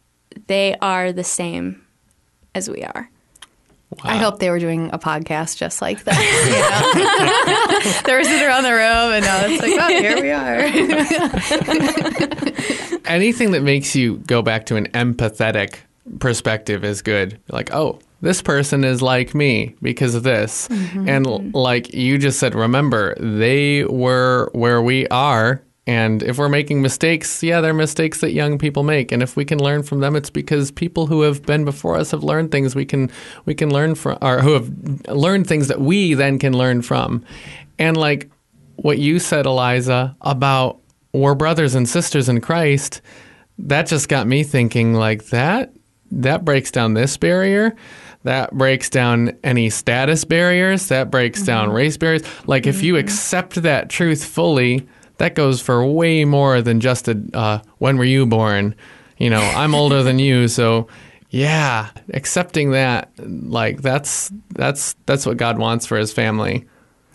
they 0.49 0.75
are 0.81 1.13
the 1.13 1.23
same 1.23 1.85
as 2.55 2.69
we 2.69 2.83
are. 2.83 3.09
I 4.03 4.17
hope 4.17 4.39
they 4.39 4.49
were 4.49 4.59
doing 4.59 4.89
a 4.91 4.99
podcast 4.99 5.57
just 5.57 5.81
like 5.81 6.03
that. 6.03 6.15
You 6.49 7.05
know? 7.05 8.01
they 8.05 8.13
were 8.15 8.23
sitting 8.23 8.47
around 8.47 8.63
the 8.63 8.71
room, 8.71 9.13
and 9.13 9.23
now 9.23 9.45
it's 9.45 9.61
like, 9.61 9.79
oh, 9.79 9.87
here 9.87 10.21
we 10.21 10.31
are. 10.31 10.59
Anything 13.11 13.51
that 13.51 13.61
makes 13.61 13.95
you 13.95 14.17
go 14.27 14.41
back 14.41 14.65
to 14.67 14.75
an 14.75 14.87
empathetic 14.87 15.77
perspective 16.19 16.83
is 16.83 17.01
good. 17.01 17.39
Like, 17.49 17.71
oh, 17.73 17.99
this 18.21 18.41
person 18.41 18.83
is 18.83 19.01
like 19.01 19.35
me 19.35 19.75
because 19.81 20.15
of 20.15 20.23
this. 20.23 20.67
Mm-hmm. 20.67 21.09
And 21.09 21.53
like 21.53 21.93
you 21.93 22.17
just 22.17 22.39
said, 22.39 22.55
remember, 22.55 23.15
they 23.19 23.85
were 23.85 24.49
where 24.53 24.81
we 24.81 25.07
are. 25.09 25.61
And 25.89 26.21
if 26.21 26.37
we're 26.37 26.49
making 26.49 26.83
mistakes, 26.83 27.41
yeah, 27.41 27.61
they're 27.61 27.73
mistakes 27.73 28.21
that 28.21 28.31
young 28.31 28.59
people 28.59 28.83
make. 28.83 29.11
And 29.11 29.23
if 29.23 29.35
we 29.35 29.43
can 29.43 29.57
learn 29.57 29.81
from 29.81 30.01
them, 30.01 30.15
it's 30.15 30.29
because 30.29 30.69
people 30.69 31.07
who 31.07 31.21
have 31.21 31.41
been 31.41 31.65
before 31.65 31.95
us 31.95 32.11
have 32.11 32.23
learned 32.23 32.51
things 32.51 32.75
we 32.75 32.85
can 32.85 33.09
we 33.45 33.55
can 33.55 33.73
learn 33.73 33.95
from, 33.95 34.19
or 34.21 34.39
who 34.39 34.53
have 34.53 34.69
learned 35.07 35.47
things 35.47 35.67
that 35.67 35.81
we 35.81 36.13
then 36.13 36.37
can 36.37 36.55
learn 36.55 36.83
from. 36.83 37.25
And 37.79 37.97
like 37.97 38.29
what 38.75 38.99
you 38.99 39.17
said, 39.17 39.47
Eliza, 39.47 40.15
about 40.21 40.79
we're 41.11 41.33
brothers 41.33 41.73
and 41.73 41.89
sisters 41.89 42.29
in 42.29 42.39
Christ, 42.39 43.01
that 43.57 43.87
just 43.87 44.09
got 44.09 44.27
me 44.27 44.43
thinking 44.43 44.93
like 44.93 45.29
that 45.29 45.73
that 46.11 46.45
breaks 46.45 46.69
down 46.69 46.93
this 46.93 47.17
barrier. 47.17 47.75
That 48.25 48.51
breaks 48.51 48.91
down 48.91 49.35
any 49.43 49.71
status 49.71 50.23
barriers. 50.23 50.89
That 50.89 51.09
breaks 51.09 51.41
down 51.41 51.69
mm-hmm. 51.69 51.77
race 51.77 51.97
barriers. 51.97 52.23
Like 52.45 52.67
if 52.67 52.83
you 52.83 52.93
mm-hmm. 52.93 53.05
accept 53.05 53.55
that 53.63 53.89
truth 53.89 54.23
fully 54.23 54.87
that 55.19 55.35
goes 55.35 55.61
for 55.61 55.85
way 55.85 56.25
more 56.25 56.61
than 56.61 56.79
just 56.79 57.07
a 57.07 57.21
uh, 57.33 57.59
when 57.77 57.97
were 57.97 58.03
you 58.03 58.25
born 58.25 58.75
you 59.17 59.29
know 59.29 59.41
i'm 59.55 59.73
older 59.75 60.03
than 60.03 60.19
you 60.19 60.47
so 60.47 60.87
yeah 61.29 61.89
accepting 62.13 62.71
that 62.71 63.11
like 63.17 63.81
that's 63.81 64.31
that's 64.49 64.95
that's 65.05 65.25
what 65.25 65.37
god 65.37 65.57
wants 65.57 65.85
for 65.85 65.97
his 65.97 66.11
family 66.11 66.65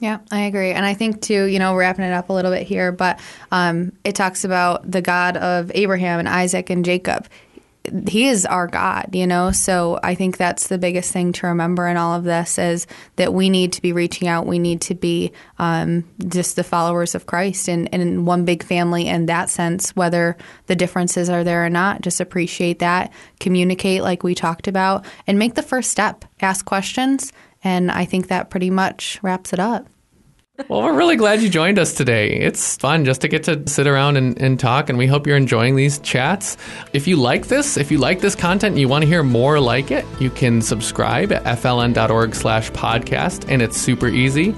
Yeah, 0.00 0.18
I 0.30 0.40
agree. 0.40 0.72
And 0.72 0.84
I 0.84 0.92
think, 0.92 1.22
too, 1.22 1.44
you 1.44 1.58
know, 1.58 1.74
wrapping 1.74 2.04
it 2.04 2.12
up 2.12 2.28
a 2.28 2.32
little 2.32 2.50
bit 2.50 2.66
here, 2.66 2.92
but 2.92 3.20
um, 3.52 3.92
it 4.02 4.14
talks 4.14 4.44
about 4.44 4.90
the 4.90 5.00
God 5.00 5.36
of 5.38 5.70
Abraham 5.74 6.18
and 6.18 6.28
Isaac 6.28 6.68
and 6.68 6.84
Jacob. 6.84 7.26
He 8.08 8.28
is 8.28 8.46
our 8.46 8.66
God, 8.66 9.10
you 9.12 9.26
know? 9.26 9.52
So 9.52 10.00
I 10.02 10.14
think 10.14 10.36
that's 10.36 10.68
the 10.68 10.78
biggest 10.78 11.12
thing 11.12 11.32
to 11.34 11.48
remember 11.48 11.86
in 11.86 11.96
all 11.96 12.14
of 12.14 12.24
this 12.24 12.58
is 12.58 12.86
that 13.16 13.34
we 13.34 13.50
need 13.50 13.74
to 13.74 13.82
be 13.82 13.92
reaching 13.92 14.26
out. 14.26 14.46
We 14.46 14.58
need 14.58 14.80
to 14.82 14.94
be 14.94 15.32
um, 15.58 16.04
just 16.26 16.56
the 16.56 16.64
followers 16.64 17.14
of 17.14 17.26
Christ 17.26 17.68
and, 17.68 17.92
and 17.92 18.26
one 18.26 18.44
big 18.44 18.62
family 18.62 19.06
in 19.06 19.26
that 19.26 19.50
sense, 19.50 19.94
whether 19.94 20.36
the 20.66 20.76
differences 20.76 21.28
are 21.28 21.44
there 21.44 21.64
or 21.64 21.70
not. 21.70 22.00
Just 22.00 22.20
appreciate 22.20 22.78
that, 22.78 23.12
communicate 23.38 24.02
like 24.02 24.22
we 24.22 24.34
talked 24.34 24.66
about, 24.66 25.04
and 25.26 25.38
make 25.38 25.54
the 25.54 25.62
first 25.62 25.90
step. 25.90 26.24
Ask 26.40 26.64
questions. 26.64 27.32
And 27.62 27.90
I 27.90 28.04
think 28.04 28.28
that 28.28 28.50
pretty 28.50 28.70
much 28.70 29.18
wraps 29.22 29.52
it 29.52 29.58
up. 29.60 29.88
Well, 30.68 30.82
we're 30.82 30.96
really 30.96 31.16
glad 31.16 31.42
you 31.42 31.48
joined 31.48 31.80
us 31.80 31.94
today. 31.94 32.30
It's 32.30 32.76
fun 32.76 33.04
just 33.04 33.20
to 33.22 33.28
get 33.28 33.42
to 33.44 33.68
sit 33.68 33.88
around 33.88 34.16
and, 34.16 34.40
and 34.40 34.58
talk, 34.58 34.88
and 34.88 34.96
we 34.96 35.08
hope 35.08 35.26
you're 35.26 35.36
enjoying 35.36 35.74
these 35.74 35.98
chats. 35.98 36.56
If 36.92 37.08
you 37.08 37.16
like 37.16 37.48
this, 37.48 37.76
if 37.76 37.90
you 37.90 37.98
like 37.98 38.20
this 38.20 38.36
content 38.36 38.74
and 38.74 38.80
you 38.80 38.86
want 38.86 39.02
to 39.02 39.08
hear 39.08 39.24
more 39.24 39.58
like 39.58 39.90
it, 39.90 40.04
you 40.20 40.30
can 40.30 40.62
subscribe 40.62 41.32
at 41.32 41.42
fln.org 41.42 42.36
slash 42.36 42.70
podcast, 42.70 43.50
and 43.50 43.62
it's 43.62 43.76
super 43.76 44.06
easy. 44.06 44.54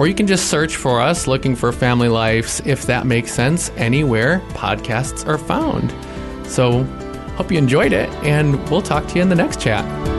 Or 0.00 0.08
you 0.08 0.14
can 0.14 0.26
just 0.26 0.50
search 0.50 0.74
for 0.74 1.00
us 1.00 1.28
looking 1.28 1.54
for 1.54 1.70
Family 1.70 2.08
Lives, 2.08 2.60
if 2.66 2.86
that 2.86 3.06
makes 3.06 3.32
sense, 3.32 3.70
anywhere 3.76 4.40
podcasts 4.48 5.24
are 5.28 5.38
found. 5.38 5.94
So, 6.50 6.82
hope 7.36 7.52
you 7.52 7.58
enjoyed 7.58 7.92
it, 7.92 8.08
and 8.24 8.68
we'll 8.68 8.82
talk 8.82 9.06
to 9.06 9.14
you 9.14 9.22
in 9.22 9.28
the 9.28 9.36
next 9.36 9.60
chat. 9.60 10.15